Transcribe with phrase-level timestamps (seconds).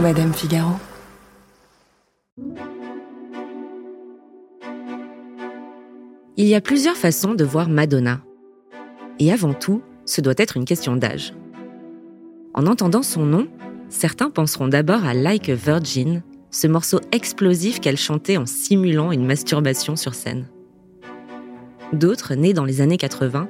[0.00, 0.72] Madame Figaro.
[6.36, 8.20] Il y a plusieurs façons de voir Madonna.
[9.20, 11.32] Et avant tout, ce doit être une question d'âge.
[12.54, 13.46] En entendant son nom,
[13.88, 19.24] certains penseront d'abord à Like a Virgin, ce morceau explosif qu'elle chantait en simulant une
[19.24, 20.48] masturbation sur scène.
[21.92, 23.48] D'autres, nés dans les années 80,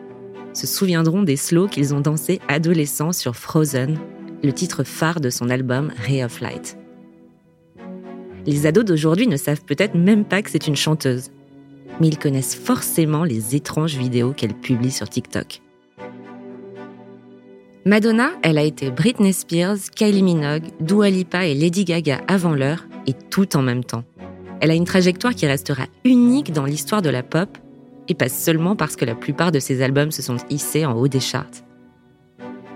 [0.53, 3.99] se souviendront des slows qu'ils ont dansés adolescents sur Frozen,
[4.45, 6.77] le titre phare de son album Ray of Light.
[8.47, 11.31] Les ados d'aujourd'hui ne savent peut-être même pas que c'est une chanteuse,
[11.99, 15.63] mais ils connaissent forcément les étranges vidéos qu'elle publie sur TikTok.
[17.87, 22.87] Madonna, elle a été Britney Spears, Kylie Minogue, Dua Lipa et Lady Gaga avant l'heure,
[23.07, 24.05] et tout en même temps.
[24.61, 27.59] Elle a une trajectoire qui restera unique dans l'histoire de la pop,
[28.09, 31.09] et pas seulement parce que la plupart de ses albums se sont hissés en haut
[31.09, 31.64] des charts.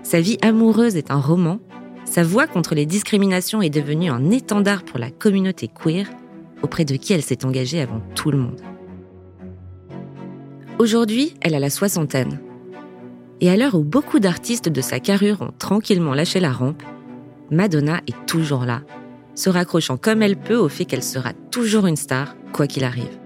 [0.09, 1.59] Sa vie amoureuse est un roman,
[2.03, 6.09] sa voix contre les discriminations est devenue un étendard pour la communauté queer,
[6.63, 8.59] auprès de qui elle s'est engagée avant tout le monde.
[10.79, 12.39] Aujourd'hui, elle a la soixantaine.
[13.39, 16.81] Et à l'heure où beaucoup d'artistes de sa carrure ont tranquillement lâché la rampe,
[17.51, 18.81] Madonna est toujours là,
[19.35, 23.19] se raccrochant comme elle peut au fait qu'elle sera toujours une star, quoi qu'il arrive.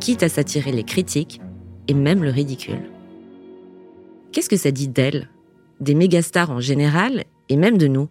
[0.00, 1.42] Quitte à s'attirer les critiques
[1.88, 2.88] et même le ridicule.
[4.32, 5.28] Qu'est-ce que ça dit d'elle,
[5.80, 8.08] des mégastars en général et même de nous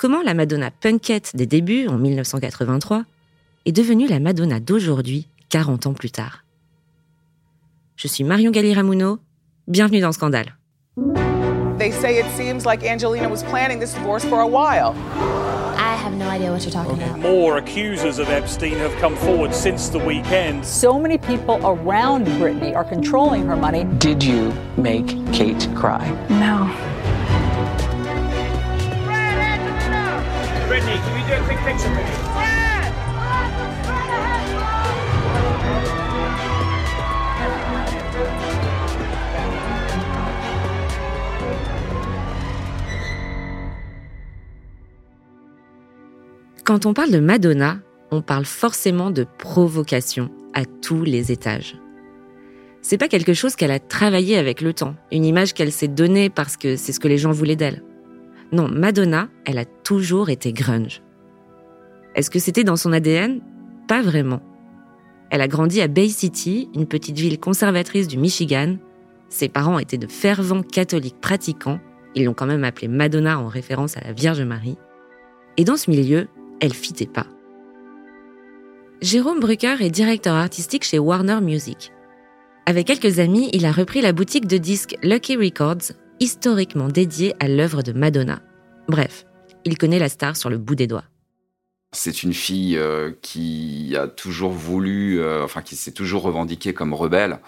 [0.00, 3.04] Comment la Madonna punkette des débuts en 1983
[3.66, 6.44] est devenue la Madonna d'aujourd'hui, 40 ans plus tard?
[7.96, 9.18] Je suis Marion Galli-Ramuno.
[9.68, 10.56] Bienvenue dans Scandale.
[11.78, 14.94] They say it seems like Angelina was planning this divorce for a while.
[16.00, 17.18] I have no idea what you're talking about.
[17.18, 20.64] More accusers of Epstein have come forward since the weekend.
[20.64, 23.84] So many people around Britney are controlling her money.
[23.98, 26.08] Did you make Kate cry?
[26.30, 26.64] No.
[30.68, 32.59] Brittany, can we do a quick picture with you?
[46.70, 47.78] Quand on parle de Madonna,
[48.12, 51.76] on parle forcément de provocation à tous les étages.
[52.80, 56.30] C'est pas quelque chose qu'elle a travaillé avec le temps, une image qu'elle s'est donnée
[56.30, 57.82] parce que c'est ce que les gens voulaient d'elle.
[58.52, 61.02] Non, Madonna, elle a toujours été grunge.
[62.14, 63.40] Est-ce que c'était dans son ADN
[63.88, 64.40] Pas vraiment.
[65.30, 68.76] Elle a grandi à Bay City, une petite ville conservatrice du Michigan.
[69.28, 71.80] Ses parents étaient de fervents catholiques pratiquants.
[72.14, 74.78] Ils l'ont quand même appelée Madonna en référence à la Vierge Marie.
[75.56, 76.28] Et dans ce milieu,
[76.60, 77.26] elle fitait pas.
[79.02, 81.92] Jérôme Brucker est directeur artistique chez Warner Music.
[82.66, 87.48] Avec quelques amis, il a repris la boutique de disques Lucky Records, historiquement dédiée à
[87.48, 88.40] l'œuvre de Madonna.
[88.88, 89.24] Bref,
[89.64, 91.09] il connaît la star sur le bout des doigts.
[91.92, 96.94] C'est une fille euh, qui a toujours voulu, euh, enfin qui s'est toujours revendiquée comme
[96.94, 97.40] rebelle,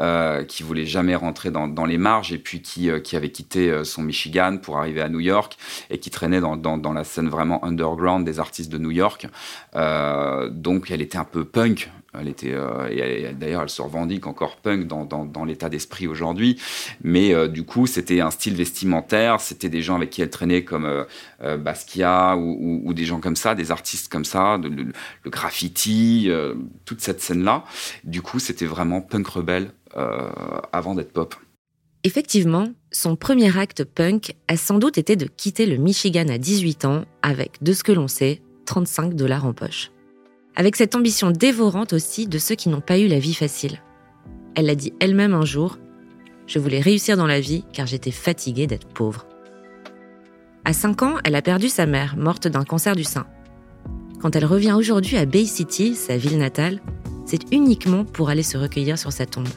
[0.00, 3.70] euh, qui voulait jamais rentrer dans, les marges et puis qui, euh, qui avait quitté
[3.70, 5.56] euh, son Michigan pour arriver à New York
[5.88, 9.28] et qui traînait dans, dans, dans la scène vraiment underground des artistes de New York.
[9.72, 11.90] Donc elle était un peu punk.
[12.18, 16.60] Elle était, euh, et d'ailleurs, elle se revendique encore punk dans, l'état d'esprit aujourd'hui.
[17.02, 19.40] Mais euh, du coup, c'était un style vestimentaire.
[19.40, 20.86] C'était des gens avec qui elle traînait comme
[21.42, 26.30] euh, Basquiat ou, des gens comme ça, des artistes comme ça, de- le, graffiti,
[26.84, 27.64] toute cette scène-là.
[28.04, 29.70] Du coup, c'était vraiment punk rebelle
[30.72, 31.34] avant d'être pop.
[32.04, 36.84] Effectivement, son premier acte punk a sans doute été de quitter le Michigan à 18
[36.84, 39.90] ans avec, de ce que l'on sait, 35 dollars en poche.
[40.56, 43.82] Avec cette ambition dévorante aussi de ceux qui n'ont pas eu la vie facile.
[44.54, 45.78] Elle l'a dit elle-même un jour,
[46.46, 49.26] je voulais réussir dans la vie car j'étais fatiguée d'être pauvre.
[50.64, 53.26] À 5 ans, elle a perdu sa mère, morte d'un cancer du sein.
[54.20, 56.80] Quand elle revient aujourd'hui à Bay City, sa ville natale,
[57.26, 59.48] c'est uniquement pour aller se recueillir sur sa tombe.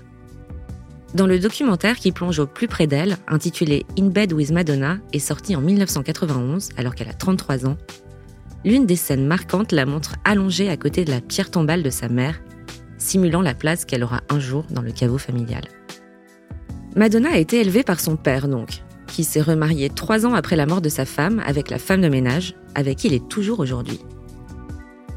[1.16, 5.19] Dans le documentaire qui plonge au plus près d'elle, intitulé In Bed with Madonna, et
[5.19, 7.78] sorti en 1991, alors qu'elle a 33 ans,
[8.65, 12.09] l'une des scènes marquantes la montre allongée à côté de la pierre tombale de sa
[12.09, 12.41] mère,
[12.97, 15.63] simulant la place qu'elle aura un jour dans le caveau familial.
[16.95, 20.65] Madonna a été élevée par son père, donc, qui s'est remarié trois ans après la
[20.65, 24.00] mort de sa femme avec la femme de ménage, avec qui il est toujours aujourd'hui.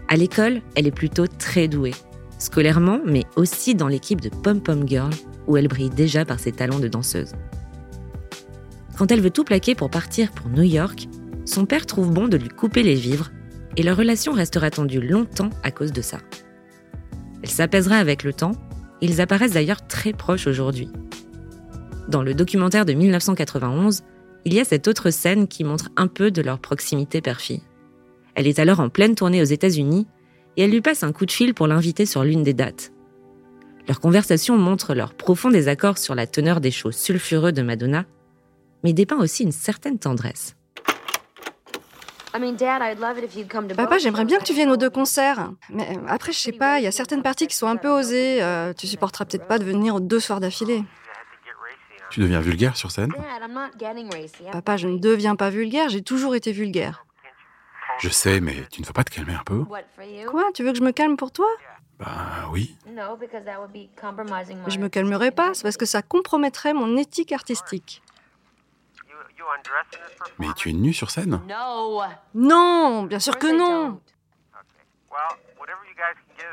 [0.08, 1.94] À l'école, elle est plutôt très douée,
[2.38, 5.10] scolairement, mais aussi dans l'équipe de Pom Pom Girl,
[5.46, 7.32] où elle brille déjà par ses talents de danseuse.
[8.96, 11.08] Quand elle veut tout plaquer pour partir pour New York,
[11.44, 13.30] son père trouve bon de lui couper les vivres,
[13.76, 16.18] et leur relation restera tendue longtemps à cause de ça.
[17.42, 18.52] Elle s'apaisera avec le temps,
[19.00, 20.88] ils apparaissent d'ailleurs très proches aujourd'hui.
[22.08, 24.02] Dans le documentaire de 1991,
[24.44, 27.62] il y a cette autre scène qui montre un peu de leur proximité père-fille.
[28.34, 30.06] Elle est alors en pleine tournée aux États-Unis
[30.56, 32.92] et elle lui passe un coup de fil pour l'inviter sur l'une des dates.
[33.88, 38.04] Leur conversation montre leur profond désaccord sur la teneur des shows sulfureux de Madonna,
[38.84, 40.56] mais dépeint aussi une certaine tendresse.
[43.76, 45.52] Papa, j'aimerais bien que tu viennes aux deux concerts.
[45.70, 48.43] Mais après, je sais pas, il y a certaines parties qui sont un peu osées.
[48.43, 50.84] Euh, tu supporteras peut-être pas de venir aux deux soirs d'affilée.
[52.11, 53.12] Tu deviens vulgaire sur scène?
[54.52, 57.06] Papa, je ne deviens pas vulgaire, j'ai toujours été vulgaire.
[57.99, 59.64] Je sais, mais tu ne veux pas te calmer un peu
[60.28, 61.46] Quoi Tu veux que je me calme pour toi?
[61.99, 62.76] Bah oui.
[64.67, 68.02] Je me calmerai pas, c'est parce que ça compromettrait mon éthique artistique.
[70.38, 71.40] Mais tu es nue sur scène
[72.34, 74.00] Non, bien sûr que non.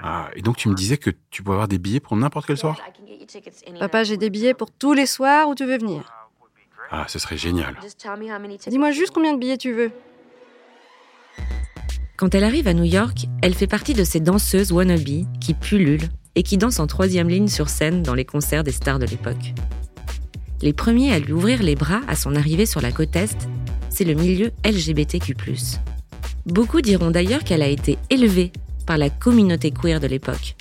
[0.03, 2.57] Ah, et donc tu me disais que tu peux avoir des billets pour n'importe quel
[2.57, 2.77] soir
[3.79, 6.03] Papa, j'ai des billets pour tous les soirs où tu veux venir.
[6.91, 7.77] Ah, ce serait génial.
[8.67, 9.91] Dis-moi juste combien de billets tu veux.
[12.17, 16.09] Quand elle arrive à New York, elle fait partie de ces danseuses wannabe qui pullulent
[16.35, 19.53] et qui dansent en troisième ligne sur scène dans les concerts des stars de l'époque.
[20.61, 23.47] Les premiers à lui ouvrir les bras à son arrivée sur la côte Est,
[23.89, 25.35] c'est le milieu LGBTQ.
[26.45, 28.51] Beaucoup diront d'ailleurs qu'elle a été élevée
[28.85, 30.55] par la communauté queer de l'époque.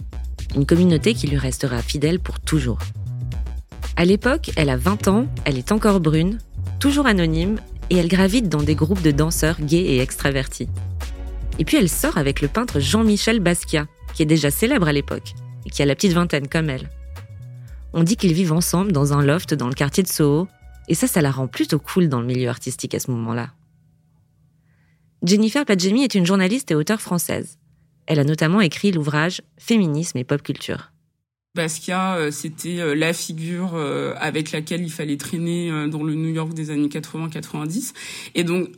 [0.55, 2.79] Une communauté qui lui restera fidèle pour toujours.
[3.97, 6.39] À l'époque, elle a 20 ans, elle est encore brune,
[6.79, 7.59] toujours anonyme,
[7.91, 10.69] et elle gravite dans des groupes de danseurs gays et extravertis.
[11.59, 15.35] Et puis elle sort avec le peintre Jean-Michel Basquiat, qui est déjà célèbre à l'époque,
[15.67, 16.89] et qui a la petite vingtaine comme elle.
[17.93, 20.49] On dit qu'ils vivent ensemble dans un loft dans le quartier de Soho,
[20.89, 23.51] et ça, ça la rend plutôt cool dans le milieu artistique à ce moment-là.
[25.23, 27.59] Jennifer Padjemi est une journaliste et auteure française.
[28.07, 30.93] Elle a notamment écrit l'ouvrage Féminisme et pop culture.
[31.55, 36.29] Basquiat, euh, c'était euh, la figure euh, avec laquelle il fallait traîner dans le New
[36.29, 37.95] York des années 80-90.
[38.35, 38.69] Et donc,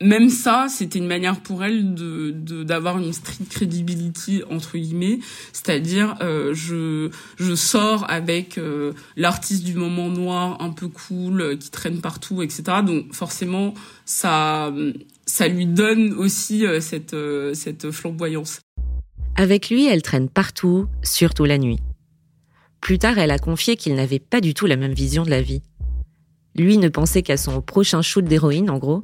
[0.00, 5.18] même ça, c'était une manière pour elle de d'avoir une street credibility entre guillemets,
[5.52, 11.56] c'est-à-dire euh, je je sors avec euh, l'artiste du moment noir un peu cool euh,
[11.56, 12.62] qui traîne partout, etc.
[12.86, 13.74] Donc forcément
[14.04, 14.72] ça
[15.26, 17.16] ça lui donne aussi cette
[17.54, 18.60] cette flamboyance.
[19.34, 21.78] Avec lui, elle traîne partout, surtout la nuit.
[22.80, 25.42] Plus tard, elle a confié qu'il n'avait pas du tout la même vision de la
[25.42, 25.62] vie.
[26.56, 29.00] Lui ne pensait qu'à son prochain shoot d'héroïne, en gros,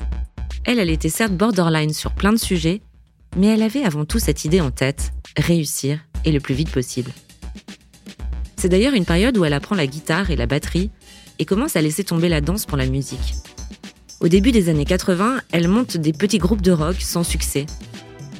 [0.65, 2.81] elle, elle était certes borderline sur plein de sujets,
[3.37, 7.11] mais elle avait avant tout cette idée en tête, réussir et le plus vite possible.
[8.57, 10.91] C'est d'ailleurs une période où elle apprend la guitare et la batterie
[11.39, 13.35] et commence à laisser tomber la danse pour la musique.
[14.21, 17.67] Au début des années 80, elle monte des petits groupes de rock sans succès.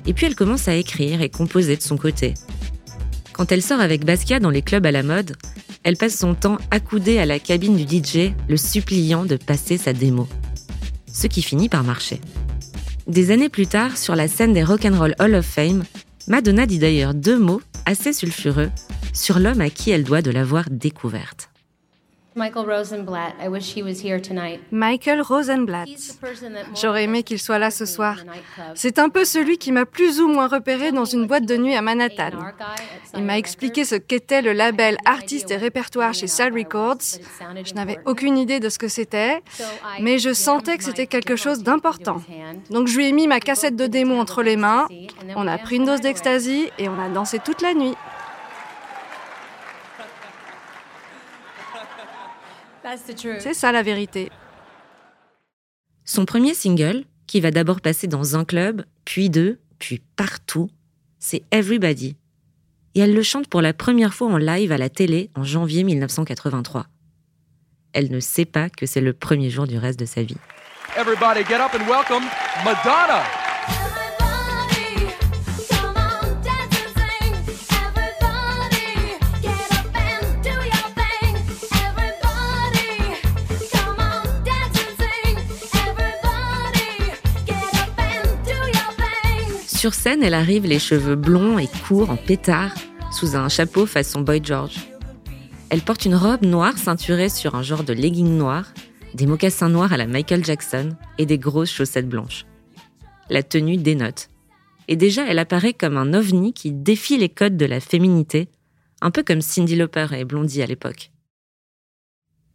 [0.07, 2.35] Et puis elle commence à écrire et composer de son côté.
[3.33, 5.37] Quand elle sort avec Basquiat dans les clubs à la mode,
[5.83, 9.93] elle passe son temps accoudée à la cabine du DJ, le suppliant de passer sa
[9.93, 10.29] démo
[11.15, 12.21] ce qui finit par marcher.
[13.07, 15.85] Des années plus tard, sur la scène des Rock'n'Roll Hall of Fame,
[16.29, 18.71] Madonna dit d'ailleurs deux mots assez sulfureux
[19.13, 21.51] sur l'homme à qui elle doit de l'avoir découverte.
[22.37, 23.35] Michael Rosenblatt.
[24.73, 25.89] Michael Rosenblatt.
[26.75, 28.17] J'aurais aimé qu'il soit là ce soir.
[28.75, 31.77] C'est un peu celui qui m'a plus ou moins repéré dans une boîte de nuit
[31.77, 32.31] à Manhattan.
[33.17, 37.21] Il m'a expliqué ce qu'était le label artiste et répertoire chez Sal Records.
[37.65, 39.41] Je n'avais aucune idée de ce que c'était,
[40.01, 42.21] mais je sentais que c'était quelque chose d'important.
[42.71, 44.89] Donc je lui ai mis ma cassette de démo entre les mains.
[45.37, 47.95] On a pris une dose d'ecstasy et on a dansé toute la nuit.
[53.39, 54.31] C'est ça la vérité.
[56.05, 60.71] Son premier single, qui va d'abord passer dans un club, puis deux, puis partout,
[61.19, 62.17] c'est Everybody.
[62.95, 65.83] Et elle le chante pour la première fois en live à la télé en janvier
[65.83, 66.87] 1983.
[67.93, 70.37] Elle ne sait pas que c'est le premier jour du reste de sa vie.
[70.97, 72.25] Everybody get up and welcome
[72.65, 73.44] Madonna!
[89.85, 92.75] Sur scène, elle arrive les cheveux blonds et courts en pétard,
[93.13, 94.79] sous un chapeau façon Boy George.
[95.69, 98.73] Elle porte une robe noire ceinturée sur un genre de legging noir,
[99.13, 102.47] des mocassins noirs à la Michael Jackson et des grosses chaussettes blanches.
[103.29, 104.31] La tenue dénote.
[104.89, 108.49] Et déjà, elle apparaît comme un ovni qui défie les codes de la féminité,
[109.03, 111.11] un peu comme Cindy Lauper et Blondie à l'époque.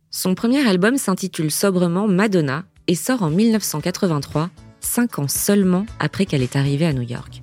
[0.10, 4.50] Son premier album s'intitule sobrement Madonna et sort en 1983
[4.82, 7.42] cinq ans seulement après qu'elle est arrivée à New York.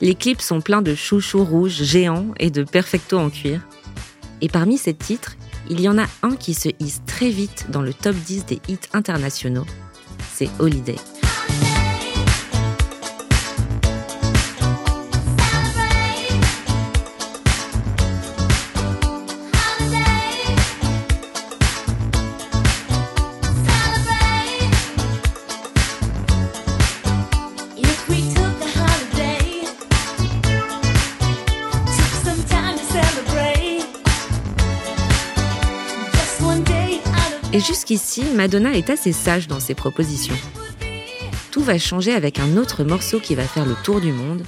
[0.00, 3.60] Les clips sont pleins de chouchous rouges géants et de perfecto en cuir.
[4.40, 5.36] Et parmi ces titres,
[5.70, 8.60] il y en a un qui se hisse très vite dans le top 10 des
[8.68, 9.66] hits internationaux.
[10.34, 10.96] C'est Holiday.
[37.54, 40.34] Et jusqu'ici, Madonna est assez sage dans ses propositions.
[41.52, 44.42] Tout va changer avec un autre morceau qui va faire le tour du monde,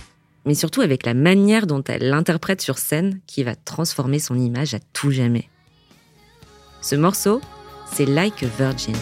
[0.44, 4.74] mais surtout avec la manière dont elle l'interprète sur scène qui va transformer son image
[4.74, 5.48] à tout jamais.
[6.82, 7.40] Ce morceau,
[7.92, 8.96] c'est Like a Virgin.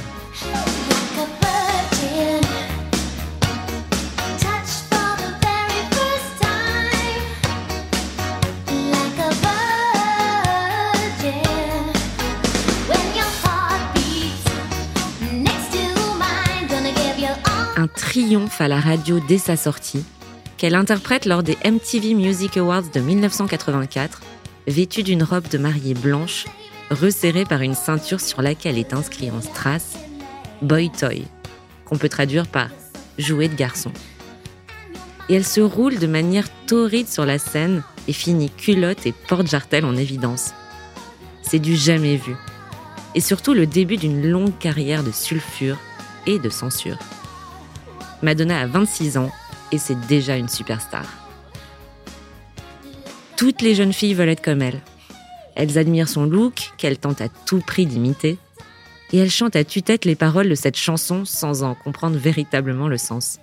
[18.25, 20.03] Triomphe à la radio dès sa sortie,
[20.57, 24.23] qu'elle interprète lors des MTV Music Awards de 1984,
[24.67, 26.47] vêtue d'une robe de mariée blanche,
[26.91, 29.99] resserrée par une ceinture sur laquelle est inscrit en strass
[30.63, 31.25] Boy Toy,
[31.85, 32.71] qu'on peut traduire par
[33.19, 33.93] jouet de garçon.
[35.29, 39.85] Et elle se roule de manière torride sur la scène et finit culotte et porte-jartel
[39.85, 40.55] en évidence.
[41.43, 42.37] C'est du jamais vu.
[43.15, 45.77] Et surtout le début d'une longue carrière de sulfure
[46.27, 46.97] et de censure.
[48.25, 49.31] Madonna a 26 ans
[49.71, 51.05] et c'est déjà une superstar.
[53.37, 54.81] Toutes les jeunes filles veulent être comme elle.
[55.55, 58.39] Elles admirent son look, qu'elles tentent à tout prix d'imiter,
[59.13, 62.97] et elles chantent à tue-tête les paroles de cette chanson sans en comprendre véritablement le
[62.97, 63.41] sens.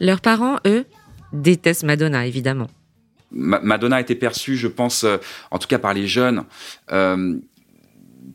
[0.00, 0.86] Leurs parents, eux,
[1.32, 2.68] détestent Madonna, évidemment.
[3.32, 5.16] Madonna a été perçue, je pense, euh,
[5.50, 6.44] en tout cas par les jeunes,
[6.92, 7.36] euh,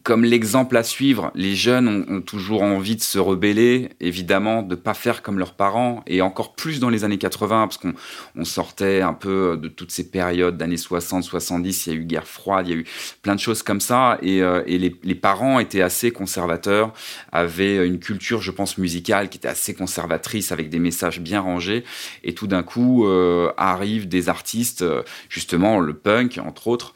[0.03, 4.93] comme l'exemple à suivre, les jeunes ont, toujours envie de se rebeller, évidemment, de pas
[4.93, 9.13] faire comme leurs parents, et encore plus dans les années 80, parce qu'on sortait un
[9.13, 12.71] peu de toutes ces périodes d'années 60, 70, il y a eu guerre froide, il
[12.71, 12.85] y a eu
[13.21, 16.93] plein de choses comme ça, et, euh, les, parents étaient assez conservateurs,
[17.31, 21.83] avaient une culture, je pense, musicale qui était assez conservatrice, avec des messages bien rangés,
[22.23, 26.93] et tout d'un coup euh, arrivent des artistes, euh, justement le punk, entre autres,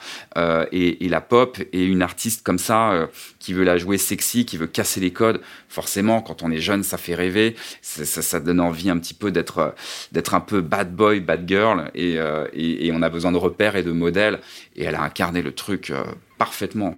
[0.72, 3.06] et la pop, et une artiste comme ça, euh,
[3.40, 5.42] qui veut la jouer sexy, qui veut casser les codes.
[5.70, 7.56] Forcément, quand on est jeune, ça fait rêver.
[7.82, 9.70] Ça, donne envie un petit peu d'être euh,
[10.12, 13.76] d'être un peu bad boy, bad girl, euh, et, et, on a besoin de repères
[13.76, 14.40] et de modèles.
[14.76, 15.94] Et elle a incarné le truc
[16.38, 16.96] parfaitement.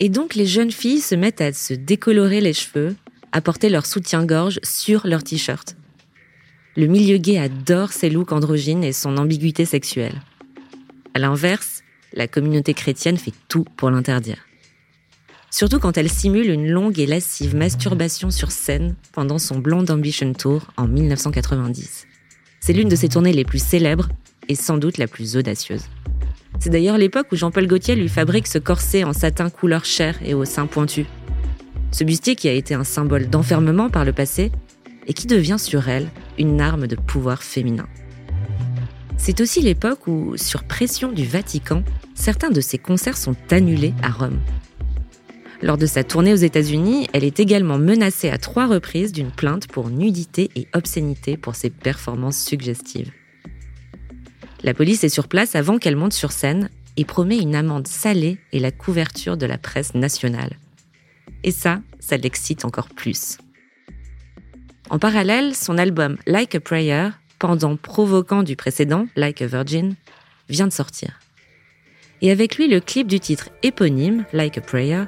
[0.00, 2.96] Et donc les jeunes filles se mettent à se décolorer les cheveux,
[3.32, 5.76] à porter leur soutien-gorge sur leur t-shirt.
[6.76, 10.20] Le milieu gay adore ses looks androgynes et son ambiguïté sexuelle.
[11.14, 14.38] À l'inverse, la communauté chrétienne fait tout pour l'interdire
[15.54, 20.32] surtout quand elle simule une longue et lascive masturbation sur scène pendant son Blonde Ambition
[20.32, 22.08] Tour en 1990.
[22.58, 24.08] C'est l'une de ses tournées les plus célèbres
[24.48, 25.84] et sans doute la plus audacieuse.
[26.58, 30.34] C'est d'ailleurs l'époque où Jean-Paul Gaultier lui fabrique ce corset en satin couleur chair et
[30.34, 31.06] au sein pointu.
[31.92, 34.50] Ce bustier qui a été un symbole d'enfermement par le passé
[35.06, 37.86] et qui devient sur elle une arme de pouvoir féminin.
[39.16, 41.84] C'est aussi l'époque où, sur pression du Vatican,
[42.16, 44.40] certains de ses concerts sont annulés à Rome.
[45.62, 49.68] Lors de sa tournée aux États-Unis, elle est également menacée à trois reprises d'une plainte
[49.68, 53.12] pour nudité et obscénité pour ses performances suggestives.
[54.62, 58.38] La police est sur place avant qu'elle monte sur scène et promet une amende salée
[58.52, 60.58] et la couverture de la presse nationale.
[61.42, 63.38] Et ça, ça l'excite encore plus.
[64.90, 67.08] En parallèle, son album Like a Prayer,
[67.38, 69.94] pendant provoquant du précédent, Like a Virgin,
[70.48, 71.20] vient de sortir.
[72.22, 75.04] Et avec lui le clip du titre éponyme, Like a Prayer,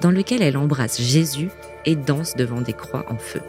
[0.00, 1.48] dans lequel elle embrasse Jésus
[1.84, 3.40] et danse devant des croix en feu.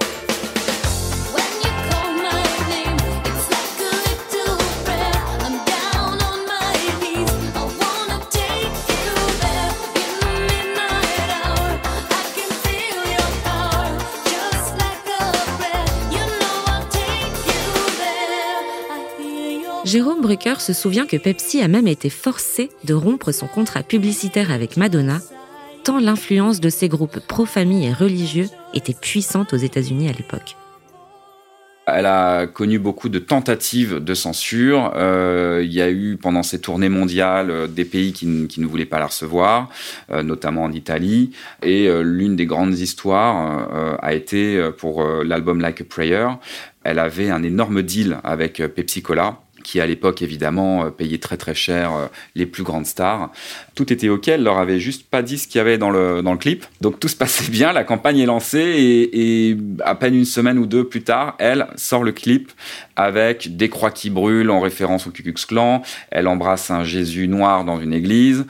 [19.93, 24.49] Jérôme Brucker se souvient que Pepsi a même été forcé de rompre son contrat publicitaire
[24.49, 25.19] avec Madonna
[25.83, 30.55] tant l'influence de ces groupes pro-famille et religieux était puissante aux États-Unis à l'époque.
[31.85, 34.93] Elle a connu beaucoup de tentatives de censure.
[34.95, 38.85] Euh, il y a eu pendant ses tournées mondiales euh, des pays qui, ne voulaient
[38.85, 39.69] pas la recevoir,
[40.09, 41.31] euh, notamment en Italie.
[41.61, 46.27] Et l'une des grandes histoires a été pour l'album Like a Prayer.
[46.83, 51.55] Elle avait un énorme deal avec Pepsi Cola qui à l'époque évidemment payait très très
[51.55, 53.31] cher les plus grandes stars.
[53.75, 56.21] Tout était ok, elle leur avait juste pas dit ce qu'il y avait dans le,
[56.21, 56.65] dans le clip.
[56.81, 60.65] Donc tout se passait bien, la campagne est lancée et, à peine une semaine ou
[60.65, 62.51] deux plus tard, elle sort le clip
[62.95, 65.81] avec des croix qui brûlent en référence au Ku Klux Klan.
[66.11, 68.45] Elle embrasse un Jésus noir dans une église.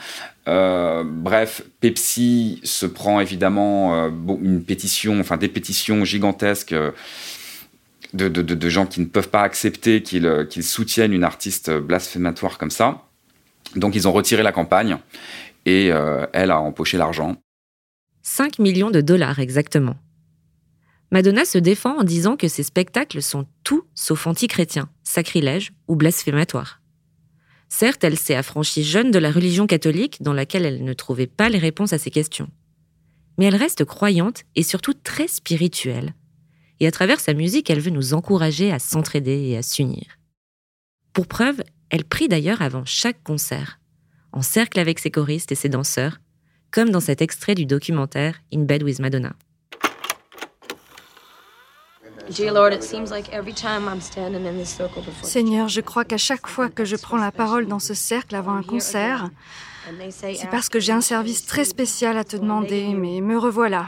[0.48, 4.10] Euh, bref, Pepsi se prend évidemment euh,
[4.41, 6.91] une pétition, enfin des pétitions gigantesques euh,
[8.13, 13.05] de, gens qui ne peuvent pas accepter qu'ils soutiennent une artiste blasphématoire comme ça.
[13.75, 14.98] Donc ils ont retiré la campagne
[15.65, 15.88] et
[16.34, 17.36] elle a empoché l'argent.
[18.22, 19.96] 5 millions de dollars exactement.
[21.12, 26.82] Madonna se défend en disant que ses spectacles sont tout sauf anti-chrétiens, sacrilèges ou blasphématoires.
[27.70, 31.50] Certes, elle s'est affranchie jeune de la religion catholique dans laquelle elle ne trouvait pas
[31.50, 32.50] les réponses à ses questions.
[33.38, 36.13] Mais elle reste croyante et surtout très spirituelle.
[36.84, 40.04] Et à travers sa musique, elle veut nous encourager à s'entraider et à s'unir.
[41.13, 43.80] Pour preuve, elle prie d'ailleurs avant chaque concert,
[44.34, 46.20] en cercle avec ses choristes et ses danseurs,
[46.72, 49.32] comme dans cet extrait du documentaire In Bed with Madonna.
[55.22, 58.56] Seigneur, je crois qu'à chaque fois que je prends la parole dans ce cercle avant
[58.56, 59.30] un concert,
[60.10, 63.88] c'est parce que j'ai un service très spécial à te demander, mais me revoilà.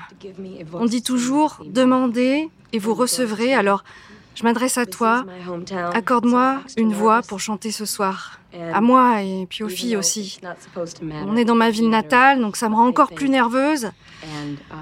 [0.73, 3.83] On dit toujours demandez et vous recevrez, alors
[4.35, 5.25] je m'adresse à toi.
[5.93, 8.39] Accorde-moi une voix pour chanter ce soir.
[8.73, 10.39] À moi et puis aux filles aussi.
[11.27, 13.89] On est dans ma ville natale, donc ça me rend encore plus nerveuse.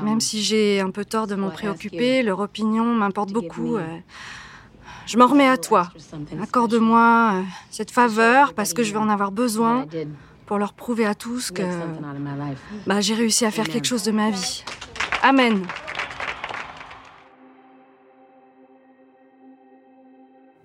[0.03, 3.77] Même si j'ai un peu tort de m'en préoccuper, leur opinion m'importe beaucoup.
[3.77, 3.85] Euh,
[5.05, 5.89] je m'en remets à toi.
[6.41, 9.85] Accorde-moi euh, cette faveur parce que je vais en avoir besoin
[10.45, 11.63] pour leur prouver à tous que
[12.85, 14.63] bah, j'ai réussi à faire quelque chose de ma vie.
[15.21, 15.65] Amen.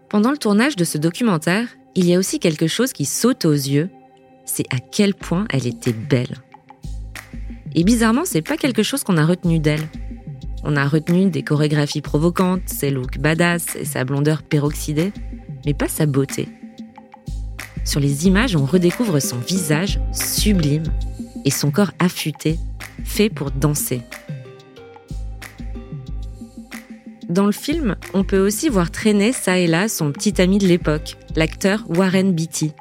[0.08, 3.52] Pendant le tournage de ce documentaire, il y a aussi quelque chose qui saute aux
[3.52, 3.90] yeux,
[4.44, 6.36] c'est à quel point elle était belle.
[7.74, 9.86] Et bizarrement, c'est pas quelque chose qu'on a retenu d'elle.
[10.64, 15.12] On a retenu des chorégraphies provocantes, ses looks badass et sa blondeur peroxydée,
[15.66, 16.48] mais pas sa beauté.
[17.88, 20.82] Sur les images, on redécouvre son visage sublime
[21.46, 22.58] et son corps affûté,
[23.02, 24.02] fait pour danser.
[27.30, 30.66] Dans le film, on peut aussi voir traîner ça et là son petit ami de
[30.66, 32.72] l'époque, l'acteur Warren Beatty.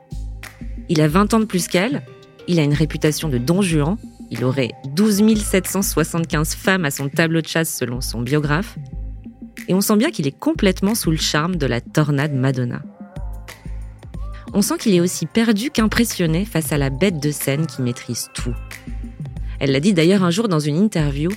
[0.89, 2.01] Il a 20 ans de plus qu'elle,
[2.49, 3.95] il a une réputation de don Juan,
[4.29, 8.77] il aurait 12 775 femmes à son tableau de chasse selon son biographe,
[9.69, 12.81] et on sent bien qu'il est complètement sous le charme de la tornade Madonna.
[14.53, 18.29] On sent qu'il est aussi perdu qu'impressionné face à la bête de scène qui maîtrise
[18.33, 18.55] tout.
[19.59, 21.29] Elle l'a dit d'ailleurs un jour dans une interview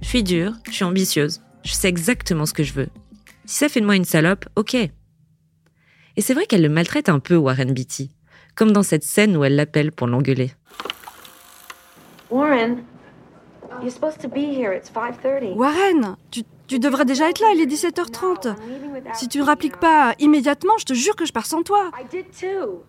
[0.00, 2.88] Je suis dure, je suis ambitieuse, je sais exactement ce que je veux.
[3.44, 4.74] Si ça fait de moi une salope, ok.
[4.74, 4.90] Et
[6.20, 8.10] c'est vrai qu'elle le maltraite un peu, Warren Beatty,
[8.54, 10.52] comme dans cette scène où elle l'appelle pour l'engueuler.
[12.30, 12.82] Warren,
[15.56, 18.54] Warren, tu, tu, devrais déjà être là, il est 17h30.
[19.14, 21.90] Si tu ne rappliques pas immédiatement, je te jure que je pars sans toi.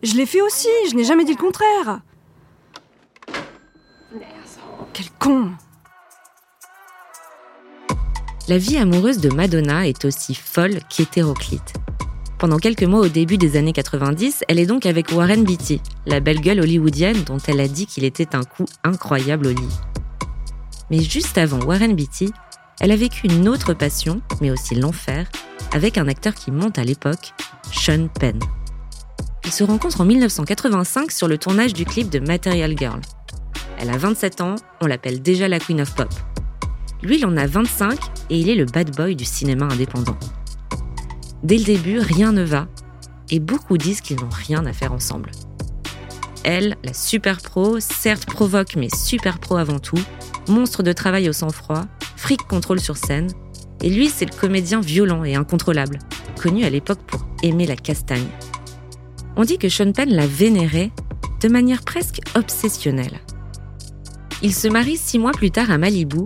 [0.04, 2.02] Je l'ai fait aussi, je n'ai jamais dit le contraire.
[4.94, 5.52] Quel con
[8.50, 11.76] la vie amoureuse de Madonna est aussi folle qu'hétéroclite.
[12.40, 16.20] Pendant quelques mois au début des années 90, elle est donc avec Warren Beatty, la
[16.20, 19.80] belle gueule hollywoodienne dont elle a dit qu'il était un coup incroyable au lit.
[20.90, 22.32] Mais juste avant Warren Beatty,
[22.80, 25.28] elle a vécu une autre passion, mais aussi l'enfer,
[25.74, 27.34] avec un acteur qui monte à l'époque,
[27.72, 28.40] Sean Penn.
[29.46, 33.02] Ils se rencontrent en 1985 sur le tournage du clip de Material Girl.
[33.78, 36.14] Elle a 27 ans, on l'appelle déjà la Queen of Pop.
[37.02, 40.18] Lui, il en a 25 et il est le bad boy du cinéma indépendant.
[41.44, 42.68] Dès le début, rien ne va
[43.30, 45.32] et beaucoup disent qu'ils n'ont rien à faire ensemble.
[46.44, 50.00] Elle, la super pro, certes provoque mais super pro avant tout,
[50.48, 51.86] monstre de travail au sang-froid,
[52.18, 53.32] fric contrôle sur scène,
[53.82, 56.00] et lui c'est le comédien violent et incontrôlable,
[56.42, 58.28] connu à l'époque pour aimer la castagne.
[59.36, 60.92] On dit que Sean Penn l'a vénéré
[61.42, 63.20] de manière presque obsessionnelle.
[64.42, 66.26] Il se marie six mois plus tard à Malibu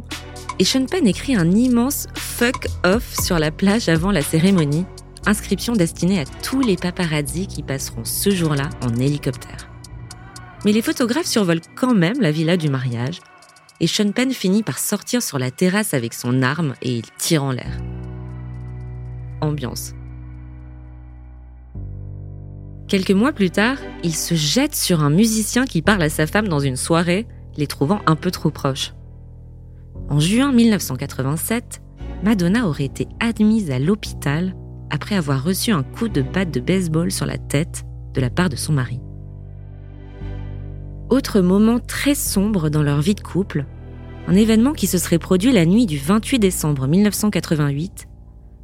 [0.60, 4.86] et Sean Penn écrit un immense fuck off sur la plage avant la cérémonie,
[5.25, 9.66] inscription destinée à tous les paparazzis qui passeront ce jour-là en hélicoptère.
[10.65, 13.20] Mais les photographes survolent quand même la villa du mariage,
[13.80, 17.43] et Sean Penn finit par sortir sur la terrasse avec son arme et il tire
[17.43, 17.78] en l'air.
[19.41, 19.93] Ambiance.
[22.88, 26.48] Quelques mois plus tard, il se jette sur un musicien qui parle à sa femme
[26.48, 28.93] dans une soirée, les trouvant un peu trop proches.
[30.10, 31.82] En juin 1987,
[32.24, 34.56] Madonna aurait été admise à l'hôpital
[34.89, 38.50] après avoir reçu un coup de batte de baseball sur la tête de la part
[38.50, 39.02] de son mari.
[41.10, 43.65] Autre moment très sombre dans leur vie de couple,
[44.28, 48.10] un événement qui se serait produit la nuit du 28 décembre 1988,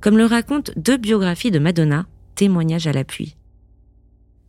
[0.01, 3.37] comme le racontent deux biographies de Madonna, témoignages à l'appui.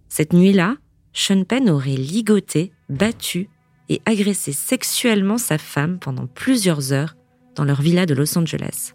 [0.08, 0.76] Cette nuit-là,
[1.12, 3.48] Sean Penn aurait ligoté, battu
[3.88, 7.14] et agressé sexuellement sa femme pendant plusieurs heures
[7.54, 8.94] dans leur villa de Los Angeles.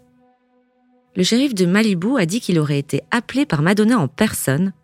[1.16, 4.74] Le shérif de Malibu a dit qu'il aurait été appelé par Madonna en personne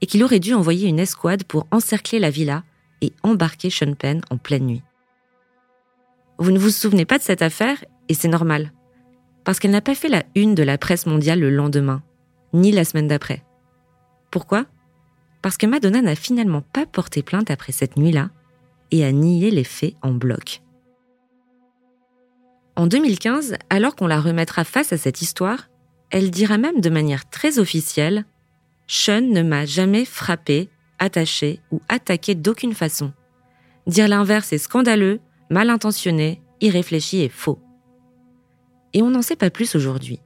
[0.00, 2.62] et qu'il aurait dû envoyer une escouade pour encercler la villa
[3.04, 4.82] et embarquer Sean Penn en pleine nuit.
[6.38, 8.72] Vous ne vous souvenez pas de cette affaire et c'est normal,
[9.44, 12.02] parce qu'elle n'a pas fait la une de la presse mondiale le lendemain,
[12.54, 13.44] ni la semaine d'après.
[14.30, 14.64] Pourquoi?
[15.42, 18.30] Parce que Madonna n'a finalement pas porté plainte après cette nuit-là
[18.90, 20.62] et a nié les faits en bloc.
[22.76, 25.68] En 2015, alors qu'on la remettra face à cette histoire,
[26.10, 28.24] elle dira même de manière très officielle
[28.86, 30.68] Sean ne m'a jamais frappé,
[31.04, 33.12] attaché ou attaqué d'aucune façon.
[33.86, 37.60] Dire l'inverse est scandaleux, mal intentionné, irréfléchi et faux.
[38.92, 40.20] Et on n'en sait pas plus aujourd'hui.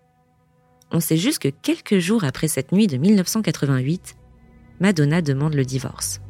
[0.90, 4.16] On sait juste que quelques jours après cette nuit de 1988,
[4.80, 6.20] Madonna demande le divorce.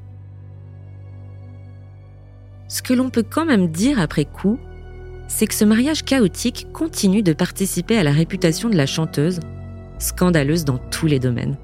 [2.68, 4.58] Ce que l'on peut quand même dire après coup,
[5.26, 9.40] c'est que ce mariage chaotique continue de participer à la réputation de la chanteuse,
[9.98, 11.56] scandaleuse dans tous les domaines.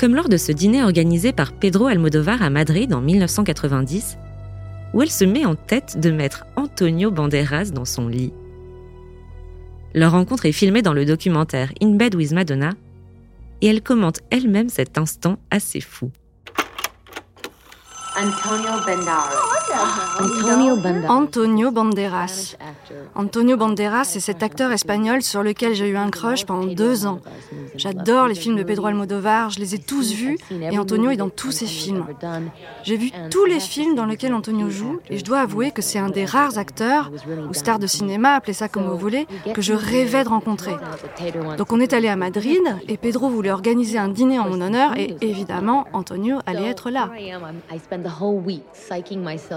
[0.00, 4.16] Comme lors de ce dîner organisé par Pedro Almodovar à Madrid en 1990,
[4.94, 8.32] où elle se met en tête de mettre Antonio Banderas dans son lit.
[9.92, 12.70] Leur rencontre est filmée dans le documentaire In Bed with Madonna,
[13.60, 16.10] et elle commente elle-même cet instant assez fou.
[18.16, 19.49] Antonio Banderas.
[21.08, 22.56] Antonio Banderas.
[23.14, 27.20] Antonio Banderas, c'est cet acteur espagnol sur lequel j'ai eu un crush pendant deux ans.
[27.76, 31.28] J'adore les films de Pedro Almodovar, je les ai tous vus et Antonio est dans
[31.28, 32.04] tous ses films.
[32.82, 35.98] J'ai vu tous les films dans lesquels Antonio joue et je dois avouer que c'est
[35.98, 37.10] un des rares acteurs,
[37.48, 40.74] ou stars de cinéma, appelez ça comme vous voulez, que je rêvais de rencontrer.
[41.56, 44.96] Donc on est allé à Madrid et Pedro voulait organiser un dîner en mon honneur
[44.96, 47.10] et évidemment Antonio allait être là.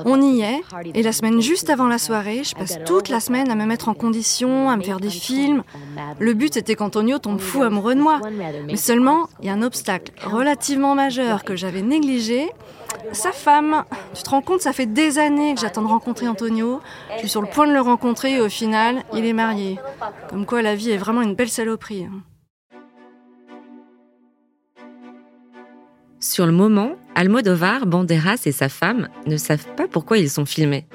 [0.06, 0.62] On y est,
[0.94, 3.90] et la semaine juste avant la soirée, je passe toute la semaine à me mettre
[3.90, 5.64] en condition, à me faire des films.
[6.20, 8.20] Le but était qu'Antonio tombe fou amoureux de moi.
[8.68, 12.50] Mais seulement, il y a un obstacle relativement majeur que j'avais négligé.
[13.12, 16.80] Sa femme, tu te rends compte, ça fait des années que j'attends de rencontrer Antonio.
[17.16, 19.80] Je suis sur le point de le rencontrer et au final, il est marié.
[20.30, 22.08] Comme quoi la vie est vraiment une belle saloperie.
[26.24, 30.88] Sur le moment, Almodovar, Banderas et sa femme ne savent pas pourquoi ils sont filmés.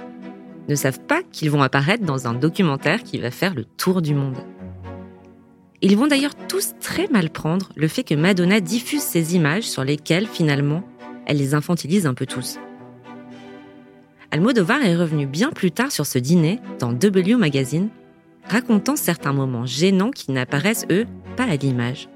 [0.71, 4.15] Ne savent pas qu'ils vont apparaître dans un documentaire qui va faire le tour du
[4.15, 4.39] monde.
[5.83, 9.85] Ils vont d'ailleurs tous très mal prendre le fait que Madonna diffuse ces images sur
[9.85, 10.83] lesquelles, finalement,
[11.27, 12.59] elle les infantilise un peu tous.
[14.31, 17.91] Almodovar est revenu bien plus tard sur ce dîner dans W Magazine,
[18.49, 21.05] racontant certains moments gênants qui n'apparaissent, eux,
[21.37, 22.09] pas à l'image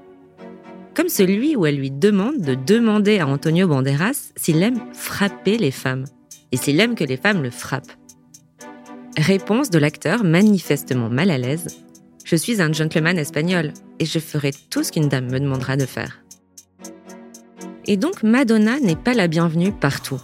[0.95, 5.71] comme celui où elle lui demande de demander à Antonio Banderas s'il aime frapper les
[5.71, 6.05] femmes
[6.51, 7.91] et s'il aime que les femmes le frappent.
[9.17, 11.67] Réponse de l'acteur manifestement mal à l'aise.
[12.25, 15.85] Je suis un gentleman espagnol et je ferai tout ce qu'une dame me demandera de
[15.85, 16.23] faire.
[17.85, 20.21] Et donc Madonna n'est pas la bienvenue partout.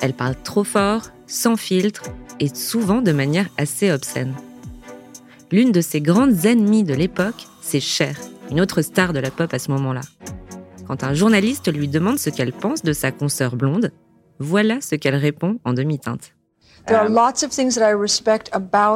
[0.00, 2.04] Elle parle trop fort, sans filtre
[2.40, 4.34] et souvent de manière assez obscène.
[5.50, 8.16] L'une de ses grandes ennemies de l'époque, c'est Cher,
[8.50, 10.00] une autre star de la pop à ce moment-là.
[10.86, 13.92] Quand un journaliste lui demande ce qu'elle pense de sa consoeur blonde,
[14.38, 16.34] voilà ce qu'elle répond en demi-teinte.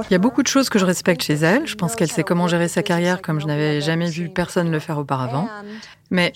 [0.08, 1.66] Il y a beaucoup de choses que je respecte chez elle.
[1.66, 4.78] Je pense qu'elle sait comment gérer sa carrière comme je n'avais jamais vu personne le
[4.78, 5.48] faire auparavant.
[6.12, 6.30] Mais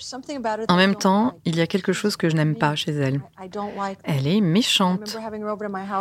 [0.69, 3.21] en même temps, il y a quelque chose que je n'aime pas chez elle.
[4.03, 5.15] Elle est méchante.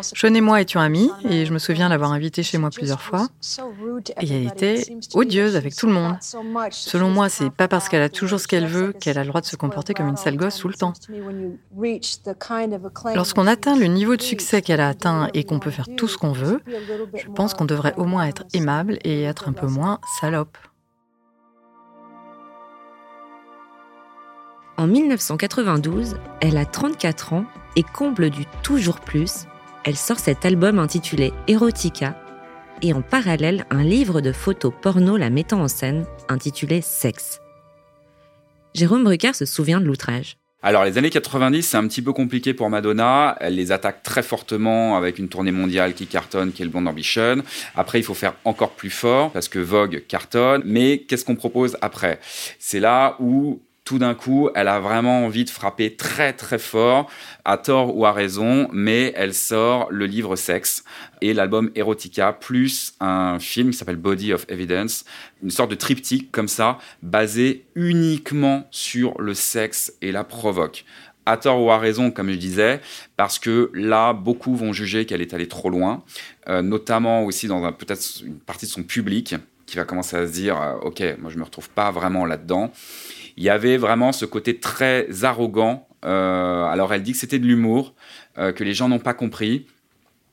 [0.01, 3.29] Sean et moi étions amis et je me souviens l'avoir invitée chez moi plusieurs fois.
[4.23, 6.17] Et elle était odieuse avec tout le monde.
[6.71, 9.43] Selon moi, c'est pas parce qu'elle a toujours ce qu'elle veut qu'elle a le droit
[9.43, 10.95] de se comporter comme une sale gosse tout le temps.
[13.15, 16.17] Lorsqu'on atteint le niveau de succès qu'elle a atteint et qu'on peut faire tout ce
[16.17, 16.63] qu'on veut,
[17.15, 20.57] je pense qu'on devrait au moins être aimable et être un peu moins salope.
[24.79, 29.47] En 1992, elle a 34 ans et comble du toujours plus,
[29.85, 32.15] elle sort cet album intitulé Erotica
[32.83, 37.41] et en parallèle un livre de photos porno la mettant en scène intitulé Sexe.
[38.75, 40.37] Jérôme Brucker se souvient de l'outrage.
[40.63, 43.37] Alors, les années 90, c'est un petit peu compliqué pour Madonna.
[43.41, 46.89] Elle les attaque très fortement avec une tournée mondiale qui cartonne, qui est le Blonde
[46.89, 47.43] Ambition.
[47.77, 50.63] Après, il faut faire encore plus fort parce que Vogue cartonne.
[50.67, 52.19] Mais qu'est-ce qu'on propose après?
[52.59, 57.09] C'est là où tout d'un coup, elle a vraiment envie de frapper très très fort,
[57.45, 60.83] à tort ou à raison, mais elle sort le livre Sexe
[61.23, 65.05] et l'album Erotica, plus un film qui s'appelle Body of Evidence,
[65.41, 70.85] une sorte de triptyque comme ça, basé uniquement sur le sexe et la provoque.
[71.25, 72.81] À tort ou à raison, comme je disais,
[73.17, 76.03] parce que là, beaucoup vont juger qu'elle est allée trop loin,
[76.49, 80.33] euh, notamment aussi dans peut-être une partie de son public qui va commencer à se
[80.33, 82.73] dire, euh, ok, moi je me retrouve pas vraiment là-dedans
[83.37, 85.87] il y avait vraiment ce côté très arrogant.
[86.05, 87.95] Euh, alors elle dit que c'était de l'humour,
[88.39, 89.67] euh, que les gens n'ont pas compris,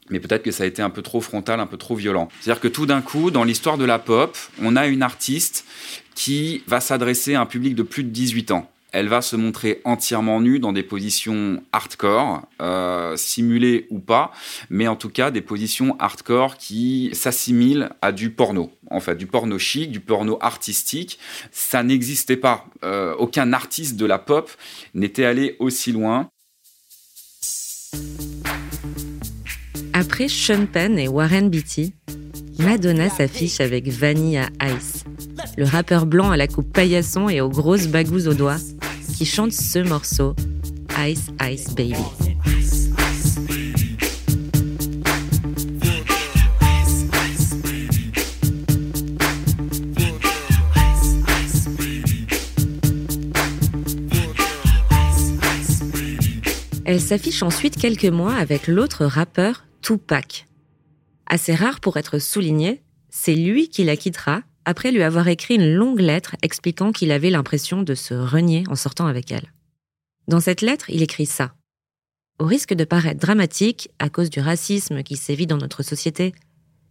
[0.09, 2.27] mais peut-être que ça a été un peu trop frontal, un peu trop violent.
[2.39, 5.65] C'est-à-dire que tout d'un coup, dans l'histoire de la pop, on a une artiste
[6.15, 9.81] qui va s'adresser à un public de plus de 18 ans elle va se montrer
[9.83, 14.31] entièrement nue dans des positions hardcore, euh, simulées ou pas,
[14.69, 19.25] mais en tout cas des positions hardcore qui s'assimilent à du porno, en fait, du
[19.25, 21.19] porno chic, du porno artistique.
[21.51, 22.65] Ça n'existait pas.
[22.83, 24.51] Euh, aucun artiste de la pop
[24.93, 26.29] n'était allé aussi loin.
[29.93, 31.93] Après Sean Penn et Warren Beatty,
[32.59, 35.03] Madonna s'affiche avec Vanilla Ice,
[35.57, 38.57] le rappeur blanc à la coupe paillasson et aux grosses bagouses aux doigts,
[39.17, 40.35] qui chante ce morceau,
[41.07, 41.95] Ice Ice Baby.
[56.85, 60.45] Elle s'affiche ensuite quelques mois avec l'autre rappeur Tupac.
[61.33, 65.73] Assez rare pour être souligné, c'est lui qui la quittera après lui avoir écrit une
[65.73, 69.51] longue lettre expliquant qu'il avait l'impression de se renier en sortant avec elle.
[70.27, 71.55] Dans cette lettre, il écrit ça.
[72.37, 76.35] Au risque de paraître dramatique à cause du racisme qui sévit dans notre société,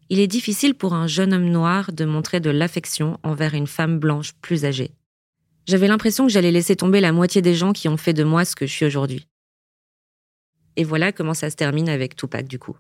[0.09, 4.01] il est difficile pour un jeune homme noir de montrer de l'affection envers une femme
[4.01, 4.91] blanche plus âgée.
[5.69, 8.45] J'avais l'impression que j'allais laisser tomber la moitié des gens qui ont fait de moi
[8.45, 9.29] ce que je suis aujourd'hui.
[10.75, 12.77] Et voilà comment ça se termine avec Tupac du coup.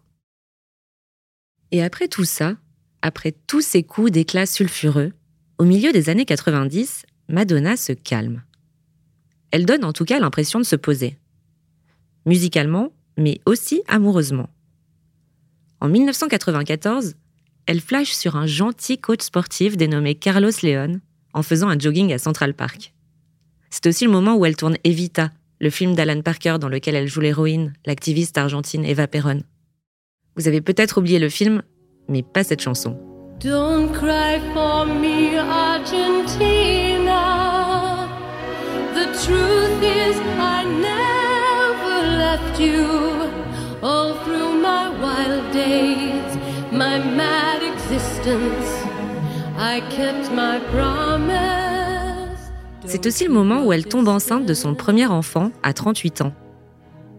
[1.73, 2.57] Et après tout ça,
[3.01, 5.13] après tous ces coups d'éclat sulfureux,
[5.59, 8.43] au milieu des années 90, Madonna se calme.
[9.51, 11.17] Elle donne en tout cas l'impression de se poser.
[12.27, 14.51] Musicalement, mais aussi amoureusement.
[15.81, 17.15] En 1994,
[17.67, 21.01] elle flash sur un gentil coach sportif dénommé Carlos Leon
[21.33, 22.93] en faisant un jogging à Central Park.
[23.71, 27.09] C'est aussi le moment où elle tourne Evita, le film d'Alan Parker dans lequel elle
[27.09, 29.43] joue l'héroïne, l'activiste argentine Eva Perón.
[30.37, 31.63] Vous avez peut-être oublié le film,
[32.09, 32.97] mais pas cette chanson.
[33.41, 37.19] Don't cry for me, Argentina.
[38.95, 42.87] The truth is, I never left you.
[43.83, 46.39] All through my wild days,
[46.71, 48.87] my mad existence,
[49.59, 51.53] I kept my promise.
[52.87, 56.33] C'est aussi le moment où elle tombe enceinte de son premier enfant à 38 ans.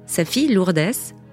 [0.06, 0.80] Sa fille Lourdes,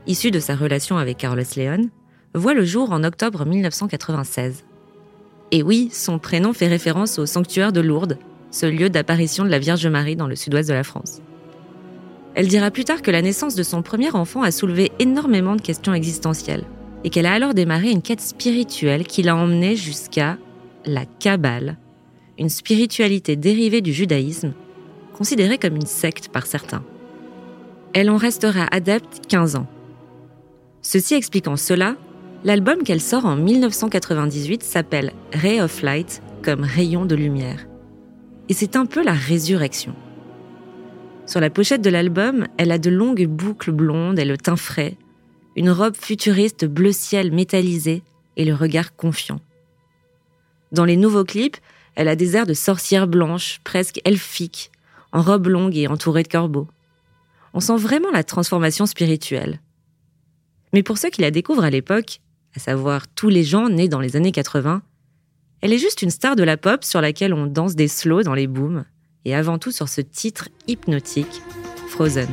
[0.07, 1.89] issue de sa relation avec Carlos Leon,
[2.35, 4.65] voit le jour en octobre 1996.
[5.53, 8.19] Et oui, son prénom fait référence au sanctuaire de Lourdes,
[8.51, 11.21] ce lieu d'apparition de la Vierge Marie dans le sud-ouest de la France.
[12.35, 15.61] Elle dira plus tard que la naissance de son premier enfant a soulevé énormément de
[15.61, 16.65] questions existentielles
[17.03, 20.39] et qu'elle a alors démarré une quête spirituelle qui l'a emmenée jusqu'à
[20.85, 21.77] la Kabbale,
[22.39, 24.53] une spiritualité dérivée du judaïsme,
[25.17, 26.85] considérée comme une secte par certains.
[27.93, 29.67] Elle en restera adepte 15 ans.
[30.83, 31.97] Ceci expliquant cela,
[32.43, 37.67] L'album qu'elle sort en 1998 s'appelle Ray of Light, comme rayon de lumière.
[38.49, 39.95] Et c'est un peu la résurrection.
[41.27, 44.97] Sur la pochette de l'album, elle a de longues boucles blondes et le teint frais,
[45.55, 48.03] une robe futuriste bleu ciel métallisée
[48.39, 49.41] et le regard confiant.
[50.73, 51.59] Dans les nouveaux clips,
[51.95, 54.71] elle a des airs de sorcière blanche, presque elfique,
[55.13, 56.69] en robe longue et entourée de corbeaux.
[57.53, 59.61] On sent vraiment la transformation spirituelle.
[60.73, 62.21] Mais pour ceux qui la découvrent à l'époque,
[62.57, 64.83] à savoir tous les gens nés dans les années 80,
[65.63, 68.35] elle est juste une star de la pop sur laquelle on danse des slows dans
[68.35, 68.85] les booms,
[69.25, 71.43] et avant tout sur ce titre hypnotique,
[71.89, 72.29] Frozen.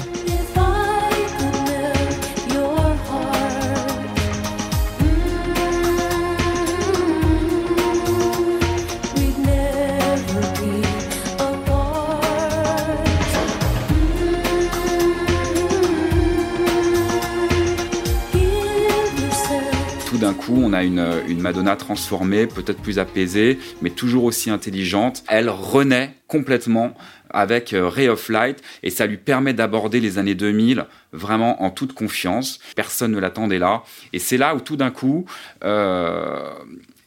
[20.64, 25.24] On a une, Madonna transformée, peut-être plus apaisée, mais toujours aussi intelligente.
[25.28, 26.94] Elle renaît complètement
[27.30, 31.70] avec euh, Ray of Light et ça lui permet d'aborder les années 2000 vraiment en
[31.70, 32.60] toute confiance.
[32.76, 33.84] Personne ne l'attendait là.
[34.14, 35.26] Et c'est là où tout d'un coup,
[35.64, 36.52] euh,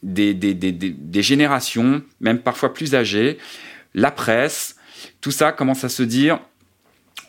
[0.03, 3.39] des, des, générations, même parfois plus âgées,
[3.95, 4.77] la presse,
[5.21, 6.39] tout ça commence à se dire,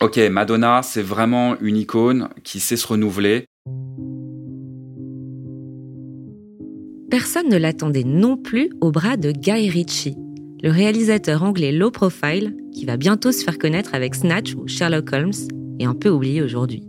[0.00, 3.46] ok, Madonna, c'est vraiment une icône qui sait se renouveler.
[7.12, 10.16] Personne ne l'attendait non plus au bras de Guy Ritchie,
[10.62, 15.12] le réalisateur anglais low profile qui va bientôt se faire connaître avec Snatch ou Sherlock
[15.12, 15.34] Holmes
[15.78, 16.84] et un peu oublié aujourd'hui.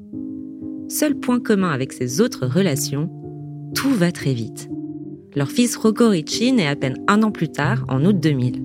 [0.87, 3.09] Seul point commun avec ses autres relations,
[3.75, 4.69] tout va très vite.
[5.35, 8.63] Leur fils Rocco Ritchie naît à peine un an plus tard, en août 2000.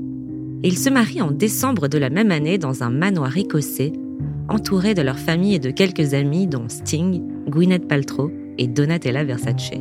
[0.62, 3.92] Et ils se marient en décembre de la même année dans un manoir écossais,
[4.48, 9.72] entouré de leur famille et de quelques amis dont Sting, Gwyneth Paltrow et Donatella Versace.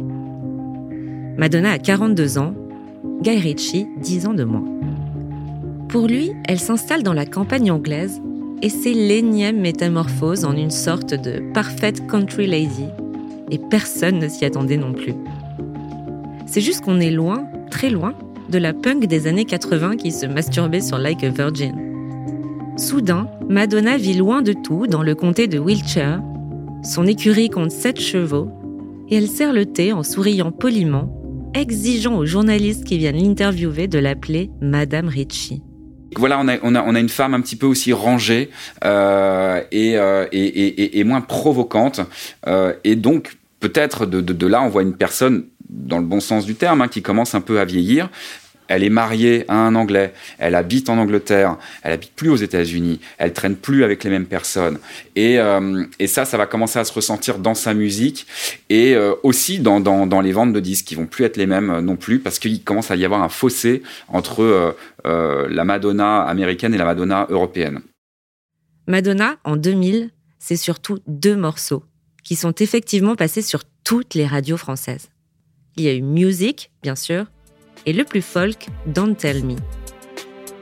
[1.38, 2.56] Madonna a 42 ans,
[3.22, 4.66] Guy Ritchie 10 ans de moins.
[5.88, 8.20] Pour lui, elle s'installe dans la campagne anglaise
[8.64, 12.86] et c'est l'énième métamorphose en une sorte de parfaite country lady.
[13.52, 15.14] Et personne ne s'y attendait non plus.
[16.48, 18.16] C'est juste qu'on est loin, très loin,
[18.50, 21.76] de la punk des années 80 qui se masturbait sur Like a Virgin.
[22.78, 26.20] Soudain, Madonna vit loin de tout dans le comté de Wiltshire.
[26.84, 28.50] Son écurie compte sept chevaux
[29.10, 31.17] et elle sert le thé en souriant poliment,
[31.58, 35.62] exigeant aux journalistes qui viennent l'interviewer de l'appeler Madame Ritchie
[36.16, 38.50] voilà, on a, on, a, on a une femme un petit peu aussi rangée
[38.86, 42.02] euh, et, euh, et, et, et, moins provocante.
[42.48, 46.20] Euh, et donc, peut-être de, de, de, là, on voit une personne, dans le bon
[46.20, 48.10] sens du terme, hein, qui commence un peu à vieillir,
[48.68, 53.00] elle est mariée à un Anglais, elle habite en Angleterre, elle habite plus aux États-Unis,
[53.18, 54.80] elle traîne plus avec les mêmes personnes.
[55.16, 58.28] Et, euh, ça, ça va commencer à se ressentir dans sa musique
[58.70, 61.82] et euh, aussi dans, les ventes de disques qui vont plus être les mêmes euh,
[61.82, 64.76] non plus parce qu'il commence à y avoir un fossé entre
[65.06, 67.82] la Madonna américaine et la Madonna européenne.
[68.88, 71.84] Madonna, en 2000, c'est surtout deux morceaux
[72.24, 75.10] qui sont effectivement passés sur toutes les radios françaises.
[75.78, 77.28] Il y a eu Music, bien sûr,
[77.88, 79.56] et le plus folk, Don't Tell Me.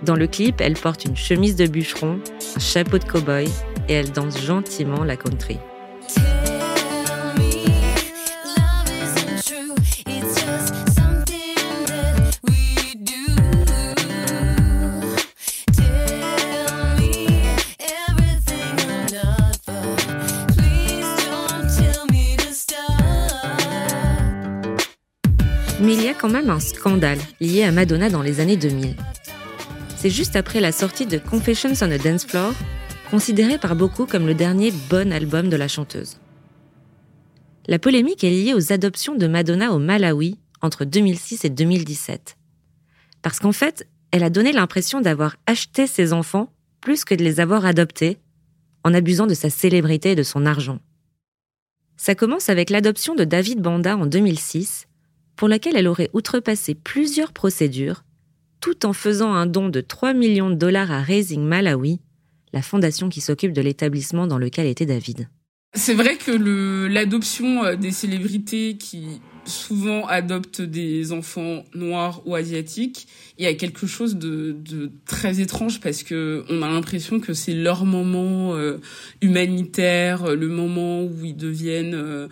[0.04, 2.20] Dans le clip, elle porte une chemise de bûcheron,
[2.56, 3.50] un chapeau de cow-boy
[3.90, 5.58] et elle danse gentiment la country.
[25.86, 28.96] Mais il y a quand même un scandale lié à Madonna dans les années 2000.
[29.96, 32.54] C'est juste après la sortie de Confessions on a Dance Floor,
[33.12, 36.18] considéré par beaucoup comme le dernier bon album de la chanteuse.
[37.68, 42.36] La polémique est liée aux adoptions de Madonna au Malawi entre 2006 et 2017.
[43.22, 47.40] Parce qu'en fait, elle a donné l'impression d'avoir acheté ses enfants plus que de les
[47.40, 48.18] avoir adoptés,
[48.84, 50.80] en abusant de sa célébrité et de son argent.
[51.96, 54.88] Ça commence avec l'adoption de David Banda en 2006,
[55.36, 58.04] pour laquelle elle aurait outrepassé plusieurs procédures,
[58.62, 62.00] tout en faisant un don de 3 millions de dollars à Raising Malawi,
[62.54, 65.28] la fondation qui s'occupe de l'établissement dans lequel était David.
[65.76, 66.32] C'est vrai que
[66.88, 73.54] l'adoption euh, des célébrités qui souvent adoptent des enfants noirs ou asiatiques, il y a
[73.54, 74.56] quelque chose de,
[75.06, 78.78] très étrange parce que on a l'impression que c'est leur moment euh,
[79.22, 82.28] humanitaire, le moment où ils deviennent, euh,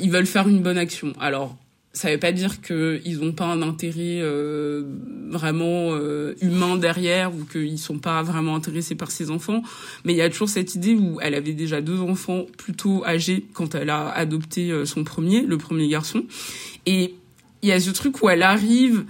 [0.00, 1.12] ils veulent faire une bonne action.
[1.20, 1.56] Alors
[1.92, 4.84] ça veut pas dire qu'ils n'ont pas un intérêt euh,
[5.28, 9.62] vraiment euh, humain derrière ou qu'ils sont pas vraiment intéressés par ses enfants,
[10.04, 13.44] mais il y a toujours cette idée où elle avait déjà deux enfants plutôt âgés
[13.54, 16.24] quand elle a adopté euh, son premier, le premier garçon,
[16.86, 17.14] et
[17.62, 19.04] il y a ce truc où elle arrive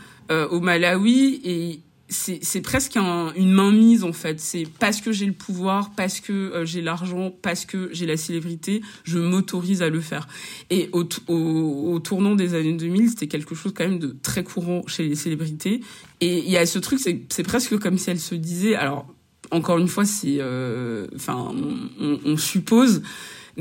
[0.50, 4.40] au Malawi et c'est presque un, une mainmise en fait.
[4.40, 8.16] C'est parce que j'ai le pouvoir, parce que euh, j'ai l'argent, parce que j'ai la
[8.16, 10.28] célébrité, je m'autorise à le faire.
[10.70, 14.44] Et au, au, au tournant des années 2000, c'était quelque chose quand même de très
[14.44, 15.80] courant chez les célébrités.
[16.20, 19.06] Et il y a ce truc, c'est presque comme si elle se disait, alors
[19.52, 21.52] encore une fois, c'est, euh, enfin,
[22.00, 23.02] on, on suppose,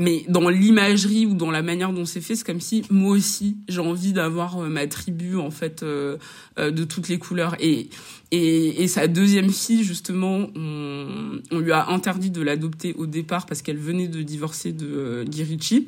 [0.00, 3.58] mais dans l'imagerie ou dans la manière dont c'est fait, c'est comme si moi aussi
[3.68, 6.16] j'ai envie d'avoir euh, ma tribu en fait euh,
[6.58, 7.54] euh, de toutes les couleurs.
[7.60, 7.90] Et,
[8.32, 13.76] et, sa deuxième fille justement, on, lui a interdit de l'adopter au départ parce qu'elle
[13.76, 15.86] venait de divorcer de euh, Girichi.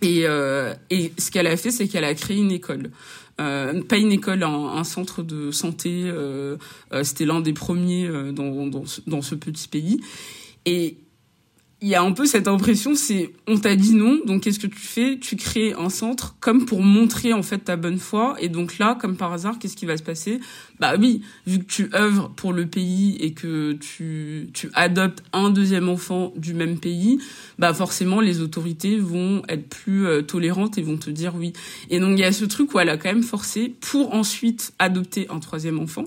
[0.00, 0.26] Et,
[0.90, 2.90] et ce qu'elle a fait, c'est qu'elle a créé une école.
[3.38, 6.12] Pas une école, un, centre de santé.
[7.02, 10.02] C'était l'un des premiers dans, dans, ce petit pays.
[10.66, 10.98] Et
[11.84, 14.66] il y a un peu cette impression, c'est on t'a dit non, donc qu'est-ce que
[14.66, 15.18] tu fais?
[15.20, 18.96] Tu crées un centre comme pour montrer en fait ta bonne foi, et donc là,
[18.98, 20.40] comme par hasard, qu'est-ce qui va se passer?
[20.80, 25.50] Bah oui, vu que tu œuvres pour le pays et que tu tu adoptes un
[25.50, 27.18] deuxième enfant du même pays,
[27.58, 31.52] bah forcément les autorités vont être plus euh, tolérantes et vont te dire oui.
[31.90, 34.72] Et donc il y a ce truc où elle a quand même forcé pour ensuite
[34.78, 36.06] adopter un troisième enfant.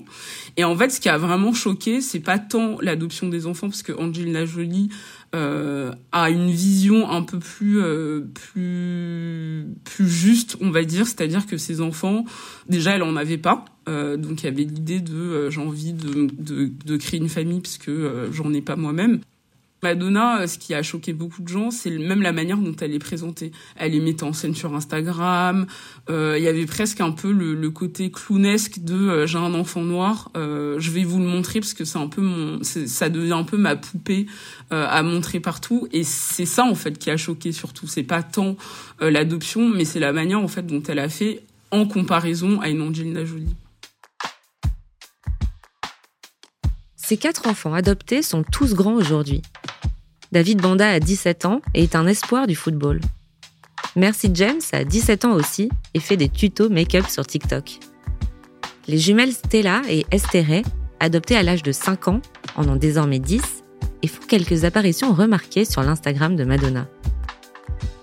[0.56, 3.84] Et en fait, ce qui a vraiment choqué, c'est pas tant l'adoption des enfants, parce
[3.84, 4.88] que Angelina Jolie
[5.34, 11.46] euh, a une vision un peu plus euh, plus plus juste, on va dire, c'est-à-dire
[11.46, 12.24] que ses enfants,
[12.68, 15.92] déjà, elle en avait pas, euh, donc il y avait l'idée de euh, j'ai envie
[15.92, 17.90] de, de, de créer une famille puisque
[18.32, 19.20] j'en ai pas moi-même.
[19.82, 22.94] Madonna, euh, ce qui a choqué beaucoup de gens, c'est même la manière dont elle
[22.94, 23.52] est présentée.
[23.76, 25.66] Elle est mise en scène sur Instagram.
[26.10, 29.82] Euh, il y avait presque un peu le, côté clownesque de euh, j'ai un enfant
[29.82, 33.44] noir, je vais vous le montrer parce que c'est un peu mon, ça devient un
[33.44, 34.26] peu ma poupée
[34.70, 35.86] à montrer partout.
[35.92, 37.86] Et c'est ça en fait qui a choqué surtout.
[37.86, 38.56] C'est pas tant
[39.00, 42.80] l'adoption, mais c'est la manière en fait dont elle a fait en comparaison à une
[42.80, 43.54] Angelina Jolie.
[47.08, 49.40] Ces quatre enfants adoptés sont tous grands aujourd'hui.
[50.30, 53.00] David Banda a 17 ans et est un espoir du football.
[53.96, 57.78] Mercy James a 17 ans aussi et fait des tutos make-up sur TikTok.
[58.86, 60.62] Les jumelles Stella et Esther,
[61.00, 62.20] adoptées à l'âge de 5 ans,
[62.56, 63.42] en ont désormais 10
[64.02, 66.86] et font quelques apparitions remarquées sur l'Instagram de Madonna.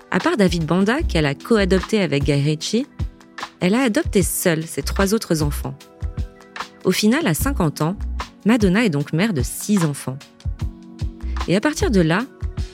[0.10, 2.88] À part David Banda, qu'elle a co-adopté avec Guy Ritchie,
[3.60, 5.78] elle a adopté seule ses trois autres enfants.
[6.84, 7.96] Au final, à 50 ans,
[8.46, 10.18] Madonna est donc mère de six enfants.
[11.48, 12.26] Et à partir de là,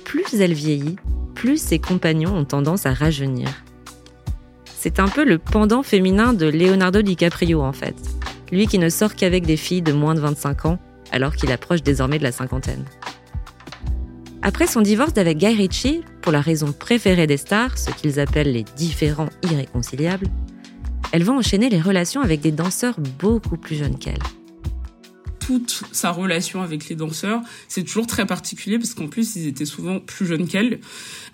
[0.04, 0.96] plus elle vieillit,
[1.36, 3.50] plus ses compagnons ont tendance à rajeunir.
[4.66, 7.96] C'est un peu le pendant féminin de Leonardo DiCaprio en fait,
[8.52, 10.80] lui qui ne sort qu'avec des filles de moins de 25 ans
[11.12, 12.86] alors qu'il approche désormais de la cinquantaine.
[14.42, 18.52] Après son divorce avec Guy Ritchie, pour la raison préférée des stars, ce qu'ils appellent
[18.52, 20.28] les différents irréconciliables,
[21.12, 24.18] elle va enchaîner les relations avec des danseurs beaucoup plus jeunes qu'elle
[25.60, 29.66] toute sa relation avec les danseurs, c'est toujours très particulier parce qu'en plus ils étaient
[29.66, 30.80] souvent plus jeunes qu'elle.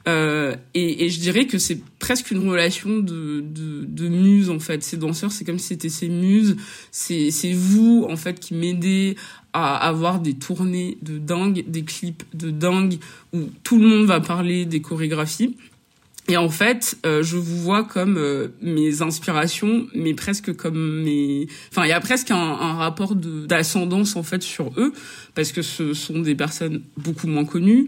[0.07, 4.81] Euh, et, je dirais que c'est presque une relation de, de, muse en fait.
[4.83, 6.55] Ces danseurs, c'est comme si c'était ses muses.
[6.91, 9.17] C'est, c'est vous en fait qui m'aidez
[9.51, 12.99] à avoir des tournées de dingue, des clips de dingue
[13.33, 15.57] où tout le monde va parler des chorégraphies.
[16.29, 21.47] Et en fait, euh, je vous vois comme euh, mes inspirations, mais presque comme mes.
[21.71, 24.91] Enfin, il y a presque un, un rapport d'ascendance en fait sur eux,
[25.35, 27.87] parce que ce sont des personnes beaucoup moins connues,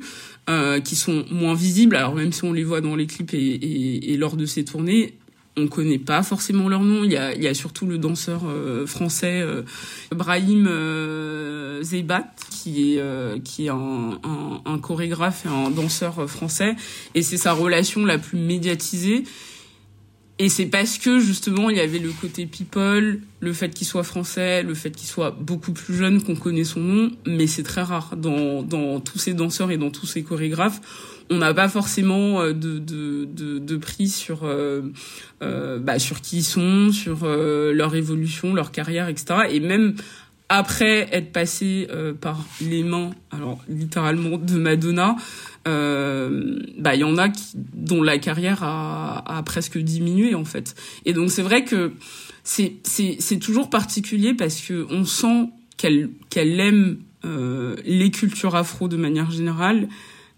[0.49, 1.97] euh, qui sont moins visibles.
[1.97, 4.63] Alors même si on les voit dans les clips et, et, et lors de ces
[4.63, 5.18] tournées,
[5.59, 7.03] on connaît pas forcément leur nom.
[7.03, 9.63] Il y a, surtout le danseur euh, français euh,
[10.11, 13.37] Brahim euh, Zeibat, qui est euh,
[14.65, 16.75] un, chorégraphe et un danseur français,
[17.15, 19.23] et c'est sa relation la plus médiatisée.
[20.41, 24.03] Et c'est parce que justement il y avait le côté people, le fait qu'il soit
[24.03, 27.81] français, le fait qu'il soit beaucoup plus jeune qu'on connaît son nom, mais c'est très
[27.81, 30.79] rare dans tous ces danseurs et dans tous ces chorégraphes
[31.29, 34.81] on n'a pas forcément euh, de, de, de, de prix sur, euh,
[35.41, 39.41] euh, bah, sur qui ils sont, sur leur évolution, leur carrière, etc.
[39.51, 39.95] Et même
[40.49, 45.15] après être passé euh, par les mains, alors littéralement de Madonna,
[45.67, 50.45] euh, bah il y en a qui, dont la carrière a, a presque diminué en
[50.45, 50.75] fait.
[51.05, 51.93] Et donc c'est vrai que
[52.43, 58.55] c'est c'est c'est toujours particulier parce que on sent qu'elle qu'elle aime euh, les cultures
[58.55, 59.87] afro de manière générale,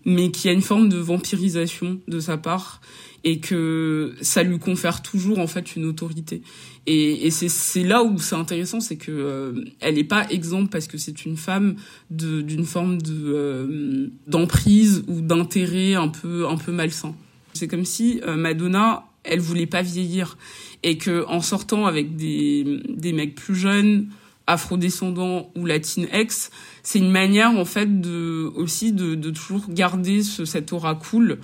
[0.06, 2.82] mais qu'il y a une forme de vampirisation de sa part
[3.24, 6.42] et que ça lui confère toujours en fait une autorité.
[6.88, 10.88] Et, et c'est là où c'est intéressant, c'est que euh, elle n'est pas exemple parce
[10.88, 11.76] que c'est une femme
[12.10, 17.16] d'une forme de euh, d'emprise ou d'intérêt un peu un peu malsain.
[17.54, 20.38] C'est comme si euh, Madonna, elle voulait pas vieillir
[20.82, 24.08] et que en sortant avec des des mecs plus jeunes,
[24.48, 26.50] afrodescendants ou latinx,
[26.84, 31.40] c'est une manière en fait de aussi de, de toujours garder ce, cette aura cool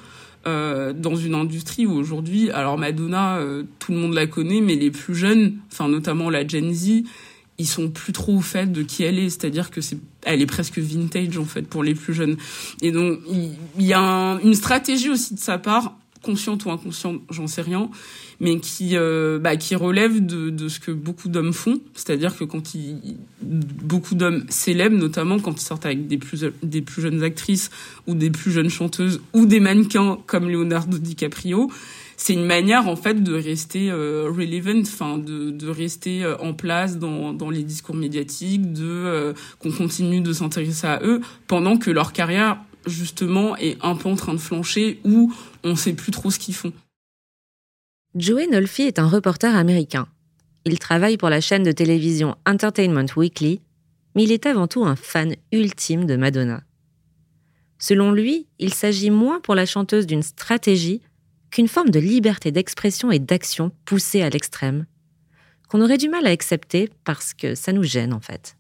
[0.46, 4.76] euh, dans une industrie où aujourd'hui, alors Madonna, euh, tout le monde la connaît, mais
[4.76, 7.04] les plus jeunes, enfin notamment la Gen Z,
[7.58, 10.46] ils sont plus trop au fait de qui elle est, c'est-à-dire que c'est, elle est
[10.46, 12.38] presque vintage en fait pour les plus jeunes.
[12.82, 16.72] Et donc il, il y a un, une stratégie aussi de sa part, consciente ou
[16.72, 17.90] inconsciente, j'en sais rien,
[18.40, 22.44] mais qui euh, bah, qui relève de, de ce que beaucoup d'hommes font, c'est-à-dire que
[22.44, 27.24] quand ils, beaucoup d'hommes célèbres, notamment quand ils sortent avec des plus des plus jeunes
[27.24, 27.70] actrices
[28.08, 31.72] ou des plus jeunes chanteuses ou des mannequins comme Leonardo DiCaprio,
[32.16, 36.54] c'est une manière en fait de rester euh, relevant, enfin de, de rester euh, en
[36.54, 41.92] place dans, dans les discours médiatiques, de qu'on continue de s'intéresser à eux pendant que
[41.92, 42.58] leur carrière
[42.88, 45.34] justement est un peu en train de flancher ou
[45.68, 46.74] on sait plus trop ce qu'ils font.
[48.16, 50.08] Joey Nolfi est un reporter américain.
[50.66, 53.62] Il travaille pour la chaîne de télévision Entertainment Weekly,
[54.16, 56.64] mais il est avant tout un fan ultime de Madonna.
[57.80, 61.02] Selon lui, il s'agit moins pour la chanteuse d'une stratégie
[61.52, 64.86] qu'une forme de liberté d'expression et d'action poussée à l'extrême,
[65.70, 68.58] qu'on aurait du mal à accepter parce que ça nous gêne en fait.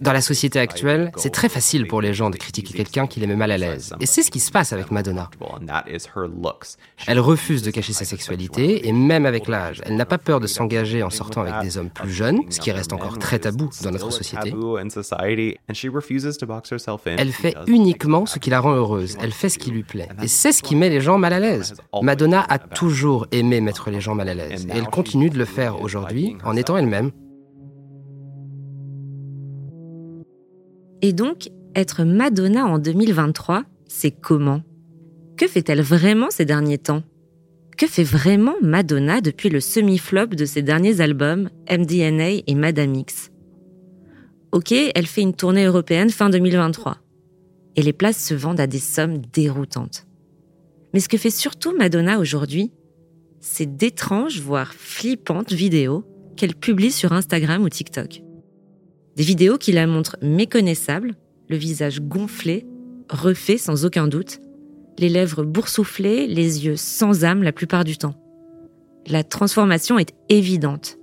[0.00, 3.26] Dans la société actuelle, c'est très facile pour les gens de critiquer quelqu'un qui les
[3.26, 3.94] met mal à l'aise.
[4.00, 5.30] Et c'est ce qui se passe avec Madonna.
[7.06, 10.46] Elle refuse de cacher sa sexualité et même avec l'âge, elle n'a pas peur de
[10.46, 13.90] s'engager en sortant avec des hommes plus jeunes, ce qui reste encore très tabou dans
[13.90, 14.54] notre société.
[17.18, 20.08] Elle fait uniquement ce qui la rend heureuse, elle fait ce qui lui plaît.
[20.22, 21.74] Et c'est ce qui met les gens mal à l'aise.
[22.02, 25.44] Madonna a toujours aimé mettre les gens mal à l'aise et elle continue de le
[25.44, 27.10] faire aujourd'hui en étant elle-même.
[31.02, 34.62] Et donc, être Madonna en 2023, c'est comment?
[35.36, 37.02] Que fait-elle vraiment ces derniers temps?
[37.76, 43.30] Que fait vraiment Madonna depuis le semi-flop de ses derniers albums, MDNA et Madame X?
[44.52, 46.98] Ok, elle fait une tournée européenne fin 2023.
[47.76, 50.06] Et les places se vendent à des sommes déroutantes.
[50.92, 52.72] Mais ce que fait surtout Madonna aujourd'hui,
[53.40, 56.04] c'est d'étranges, voire flippantes vidéos
[56.36, 58.22] qu'elle publie sur Instagram ou TikTok.
[59.20, 61.14] Des vidéos qui la montrent méconnaissable,
[61.50, 62.66] le visage gonflé,
[63.10, 64.40] refait sans aucun doute,
[64.98, 68.14] les lèvres boursouflées, les yeux sans âme la plupart du temps.
[69.06, 70.96] La transformation est évidente,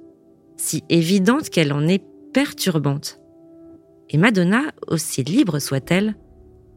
[0.55, 2.03] si évidente qu'elle en est
[2.33, 3.19] perturbante.
[4.09, 6.15] Et Madonna, aussi libre soit-elle,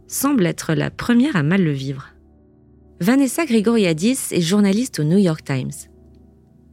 [0.08, 2.08] semble être la première à mal le vivre.
[3.00, 5.88] Vanessa Grigoriadis est journaliste au New York Times.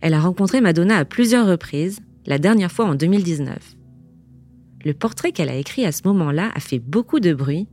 [0.01, 3.76] Elle a rencontré Madonna à plusieurs reprises, la dernière fois en 2019.
[4.87, 7.67] Le portrait qu'elle a écrit à ce moment-là a fait beaucoup de bruit,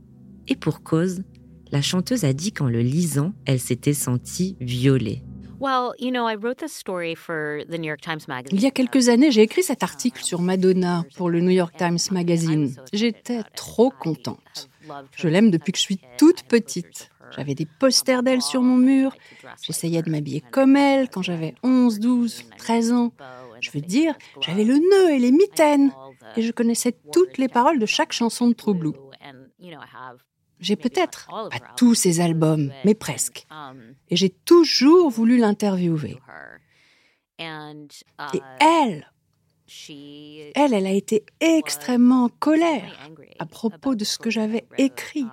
[0.49, 1.23] et pour cause,
[1.71, 5.23] la chanteuse a dit qu'en le lisant, elle s'était sentie violée.
[8.51, 11.73] Il y a quelques années, j'ai écrit cet article sur Madonna pour le New York
[11.77, 12.75] Times Magazine.
[12.91, 14.69] J'étais trop contente.
[15.15, 17.11] Je l'aime depuis que je suis toute petite.
[17.33, 19.15] J'avais des posters d'elle sur mon mur.
[19.61, 23.13] J'essayais de m'habiller comme elle quand j'avais 11, 12, 13 ans.
[23.61, 25.91] Je veux dire, j'avais le nœud et les mitaines
[26.35, 28.93] et je connaissais toutes les paroles de chaque chanson de True.
[30.59, 33.45] J'ai peut-être pas tous ses albums, mais presque.
[34.09, 36.17] Et j'ai toujours voulu l'interviewer.
[37.37, 39.11] Et elle,
[40.55, 43.09] elle, elle a été extrêmement en colère
[43.39, 45.25] à propos de ce que j'avais écrit.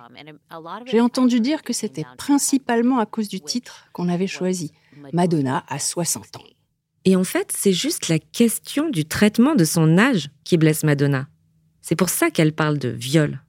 [0.85, 4.73] J'ai entendu dire que c'était principalement à cause du titre qu'on avait choisi,
[5.13, 6.43] Madonna à 60 ans.
[7.05, 11.27] Et en fait, c'est juste la question du traitement de son âge qui blesse Madonna.
[11.81, 13.41] C'est pour ça qu'elle parle de viol.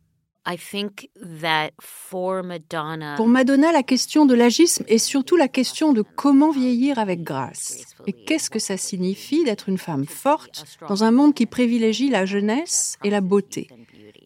[3.17, 7.79] Pour Madonna, la question de l'agisme est surtout la question de comment vieillir avec grâce.
[8.07, 12.27] Et qu'est-ce que ça signifie d'être une femme forte dans un monde qui privilégie la
[12.27, 13.69] jeunesse et la beauté?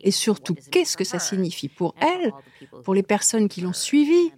[0.02, 2.32] Et surtout, qu'est-ce que ça signifie pour elle,
[2.84, 4.32] pour les personnes qui l'ont suivie?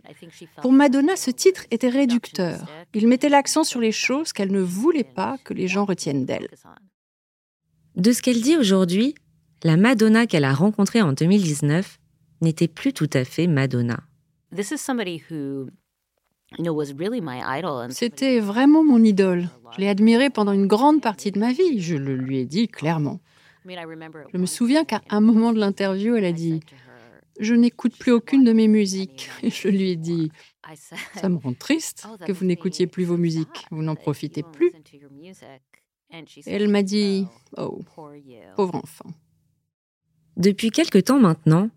[0.63, 2.67] Pour Madonna, ce titre était réducteur.
[2.95, 6.49] Il mettait l'accent sur les choses qu'elle ne voulait pas que les gens retiennent d'elle.
[7.97, 9.15] De ce qu'elle dit aujourd'hui,
[9.63, 11.99] la Madonna qu'elle a rencontrée en 2019
[12.41, 14.01] n'était plus tout à fait Madonna.
[17.91, 19.49] C'était vraiment mon idole.
[19.77, 22.67] Je l'ai admirée pendant une grande partie de ma vie, je le lui ai dit
[22.67, 23.21] clairement.
[23.67, 26.61] Je me souviens qu'à un moment de l'interview, elle a dit
[27.39, 29.31] Je n'écoute plus aucune de mes musiques.
[29.43, 30.31] Et je lui ai dit
[31.17, 33.67] Ça me rend triste oh, que vous n'écoutiez plus vos musiques.
[33.71, 34.73] Vous n'en profitez plus.
[36.13, 37.81] Et elle m'a dit Oh,
[38.57, 39.11] pauvre enfant.
[40.37, 41.71] Depuis quelque temps maintenant,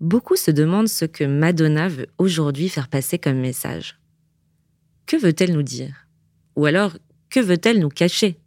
[0.00, 4.00] beaucoup se demandent ce que Madonna veut aujourd'hui faire passer comme message.
[5.06, 6.06] Que veut-elle nous dire?
[6.56, 6.96] Ou alors,
[7.30, 8.39] que veut-elle nous cacher?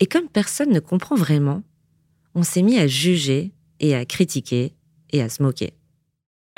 [0.00, 1.62] Et comme personne ne comprend vraiment,
[2.34, 4.74] on s'est mis à juger et à critiquer
[5.10, 5.72] et à se moquer.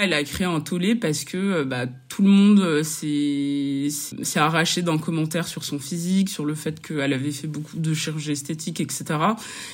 [0.03, 4.81] Elle a créé un tollé parce que euh, bah, tout le monde euh, s'est arraché
[4.81, 8.81] d'un commentaire sur son physique, sur le fait qu'elle avait fait beaucoup de chirurgie esthétique,
[8.81, 9.05] etc.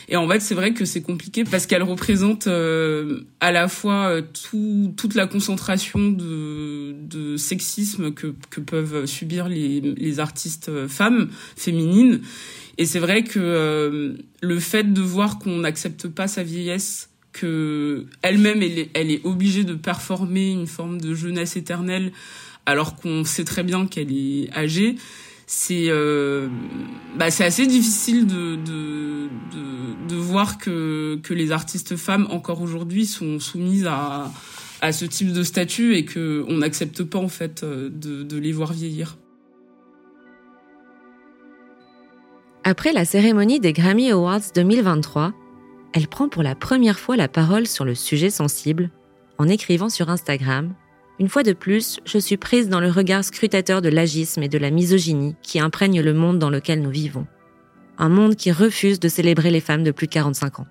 [0.09, 4.21] Et en fait, c'est vrai que c'est compliqué parce qu'elle représente euh, à la fois
[4.21, 11.31] tout, toute la concentration de, de sexisme que, que peuvent subir les, les artistes femmes,
[11.57, 12.21] féminines,
[12.79, 18.07] et c'est vrai que euh, le fait de voir qu'on n'accepte pas sa vieillesse, que
[18.22, 22.12] elle-même elle est, obligée de performer une forme de jeunesse éternelle,
[22.66, 24.97] alors qu'on sait très bien qu'elle est âgée,
[25.47, 26.49] c'est euh,
[27.16, 32.61] bah, c'est assez difficile de, de, de, de, voir que, que les artistes femmes encore
[32.62, 34.33] aujourd'hui sont soumises à,
[34.81, 38.53] à ce type de statut et que on n'accepte pas en fait de, de les
[38.53, 39.16] voir vieillir.
[42.69, 45.33] Après la cérémonie des Grammy Awards 2023,
[45.93, 48.91] elle prend pour la première fois la parole sur le sujet sensible
[49.39, 50.75] en écrivant sur Instagram
[51.21, 54.59] une fois de plus, je suis prise dans le regard scrutateur de l'agisme et de
[54.59, 57.29] la misogynie qui imprègnent le monde dans lequel nous vivons.
[57.99, 60.67] Un monde qui refuse de célébrer les femmes de plus de 45 ans.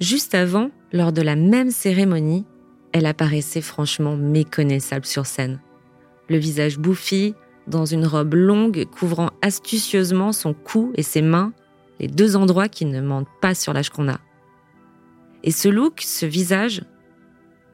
[0.00, 2.46] Juste avant, lors de la même cérémonie,
[2.92, 5.60] elle apparaissait franchement méconnaissable sur scène.
[6.30, 7.34] Le visage bouffi,
[7.66, 11.52] dans une robe longue couvrant astucieusement son cou et ses mains,
[12.00, 14.20] les deux endroits qui ne mentent pas sur l'âge qu'on a.
[15.42, 16.82] Et ce look, ce visage,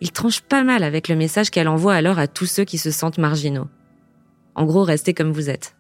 [0.01, 2.91] il tranche pas mal avec le message qu'elle envoie alors à tous ceux qui se
[2.91, 3.69] sentent marginaux.
[4.55, 5.75] En gros, restez comme vous êtes.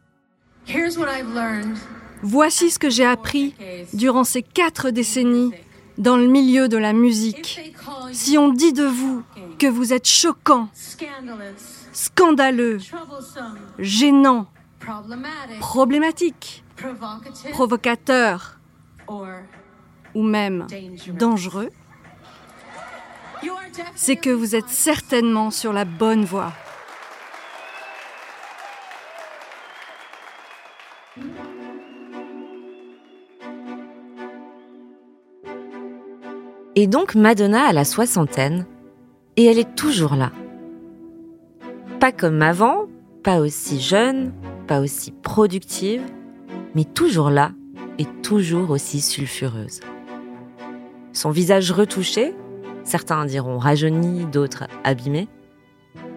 [2.22, 3.54] Voici ce que j'ai appris
[3.92, 5.50] durant ces quatre décennies
[5.98, 7.74] dans le milieu de la musique.
[8.12, 9.22] Si on dit de vous
[9.58, 10.68] que vous êtes choquant,
[11.92, 12.78] scandaleux,
[13.78, 14.46] gênant,
[15.60, 16.64] problématique,
[17.52, 18.58] provocateur
[20.14, 20.66] ou même
[21.14, 21.70] dangereux,
[23.94, 26.52] c'est que vous êtes certainement sur la bonne voie.
[36.74, 38.66] Et donc Madonna a la soixantaine,
[39.36, 40.32] et elle est toujours là.
[42.02, 42.86] Pas comme avant,
[43.22, 44.32] pas aussi jeune,
[44.66, 46.02] pas aussi productive,
[46.74, 47.52] mais toujours là
[47.96, 49.78] et toujours aussi sulfureuse.
[51.12, 52.34] Son visage retouché,
[52.82, 55.28] certains diront rajeuni, d'autres abîmé,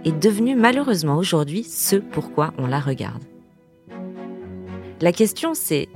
[0.05, 3.21] est devenu malheureusement aujourd'hui ce pourquoi on la regarde.
[5.01, 5.87] La question c'est,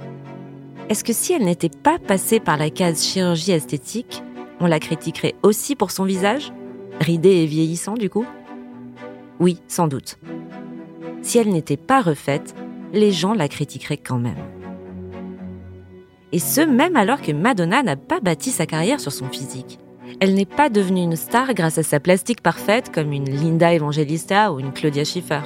[0.89, 4.21] est-ce que si elle n'était pas passée par la case chirurgie esthétique,
[4.59, 6.53] on la critiquerait aussi pour son visage?
[7.01, 8.27] Ridé et vieillissant du coup?
[9.39, 10.17] Oui, sans doute.
[11.21, 12.55] Si elle n'était pas refaite,
[12.93, 14.37] les gens la critiqueraient quand même.
[16.31, 19.79] Et ce, même alors que Madonna n'a pas bâti sa carrière sur son physique.
[20.19, 24.51] Elle n'est pas devenue une star grâce à sa plastique parfaite comme une Linda Evangelista
[24.51, 25.41] ou une Claudia Schiffer.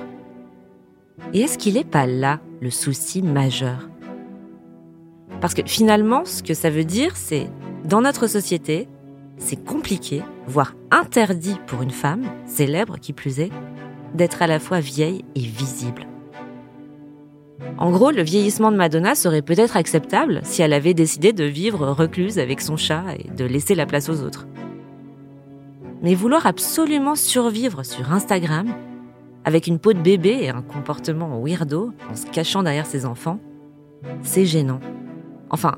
[1.33, 3.89] Et est-ce qu'il n'est pas là le souci majeur?
[5.41, 7.49] Parce que finalement, ce que ça veut dire, c'est,
[7.85, 8.87] dans notre société,
[9.37, 13.51] c'est compliqué, voire interdit pour une femme, célèbre qui plus est,
[14.13, 16.07] d'être à la fois vieille et visible.
[17.77, 21.87] En gros, le vieillissement de Madonna serait peut-être acceptable si elle avait décidé de vivre
[21.87, 24.47] recluse avec son chat et de laisser la place aux autres
[26.03, 28.67] mais vouloir absolument survivre sur Instagram,
[29.45, 33.39] avec une peau de bébé et un comportement weirdo, en se cachant derrière ses enfants,
[34.21, 34.81] c'est gênant.
[35.49, 35.75] Enfin,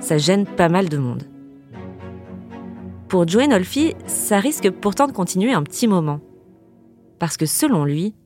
[0.00, 1.22] ça gêne pas mal de monde.
[3.08, 6.20] Pour Joe Nolfi, ça risque pourtant de continuer un petit moment.
[7.22, 8.16] Parce que selon lui,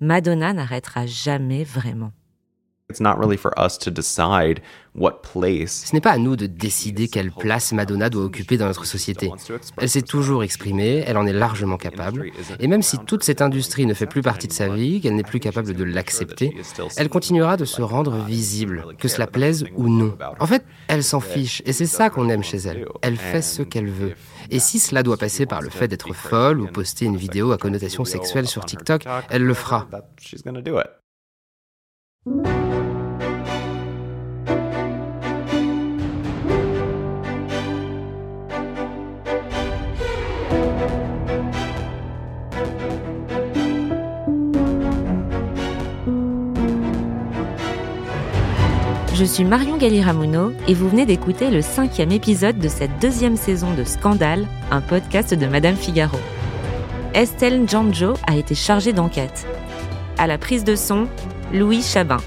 [0.00, 2.10] Madonna n'arrêtera jamais vraiment.
[2.92, 3.02] Ce
[5.94, 9.32] n'est pas à nous de décider quelle place Madonna doit occuper dans notre société.
[9.78, 12.30] Elle s'est toujours exprimée, elle en est largement capable,
[12.60, 15.22] et même si toute cette industrie ne fait plus partie de sa vie, qu'elle n'est
[15.22, 16.54] plus capable de l'accepter,
[16.98, 20.14] elle continuera de se rendre visible, que cela plaise ou non.
[20.38, 22.86] En fait, elle s'en fiche, et c'est ça qu'on aime chez elle.
[23.00, 24.12] Elle fait ce qu'elle veut.
[24.50, 27.56] Et si cela doit passer par le fait d'être folle ou poster une vidéo à
[27.56, 29.88] connotation sexuelle sur TikTok, elle le fera.
[49.24, 53.72] Je suis Marion Galiramuno et vous venez d'écouter le cinquième épisode de cette deuxième saison
[53.72, 56.18] de Scandale, un podcast de Madame Figaro.
[57.14, 59.46] Estelle Janjo a été chargée d'enquête.
[60.18, 61.08] À la prise de son,
[61.54, 62.18] Louis Chabin.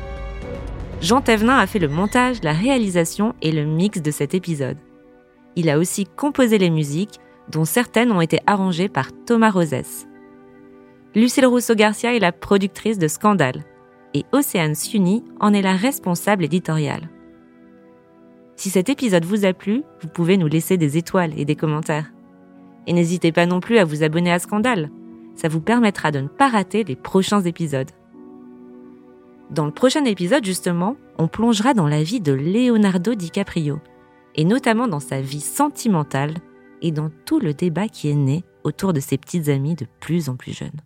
[1.00, 4.78] Jean Thévenin a fait le montage, la réalisation et le mix de cet épisode.
[5.56, 7.20] Il a aussi composé les musiques,
[7.52, 10.08] dont certaines ont été arrangées par Thomas Rosès.
[11.14, 13.66] Lucille Rousseau-Garcia est la productrice de Scandale
[14.14, 17.10] et Océane Suni en est la responsable éditoriale.
[18.56, 22.12] Si cet épisode vous a plu, vous pouvez nous laisser des étoiles et des commentaires.
[22.88, 24.90] Et n'hésitez pas non plus à vous abonner à Scandale.
[25.36, 27.92] Ça vous permettra de ne pas rater les prochains épisodes.
[29.52, 33.80] Dans le prochain épisode, justement, on plongera dans la vie de Leonardo DiCaprio,
[34.36, 36.34] et notamment dans sa vie sentimentale
[36.82, 40.30] et dans tout le débat qui est né autour de ses petites amies de plus
[40.30, 40.82] en plus jeunes.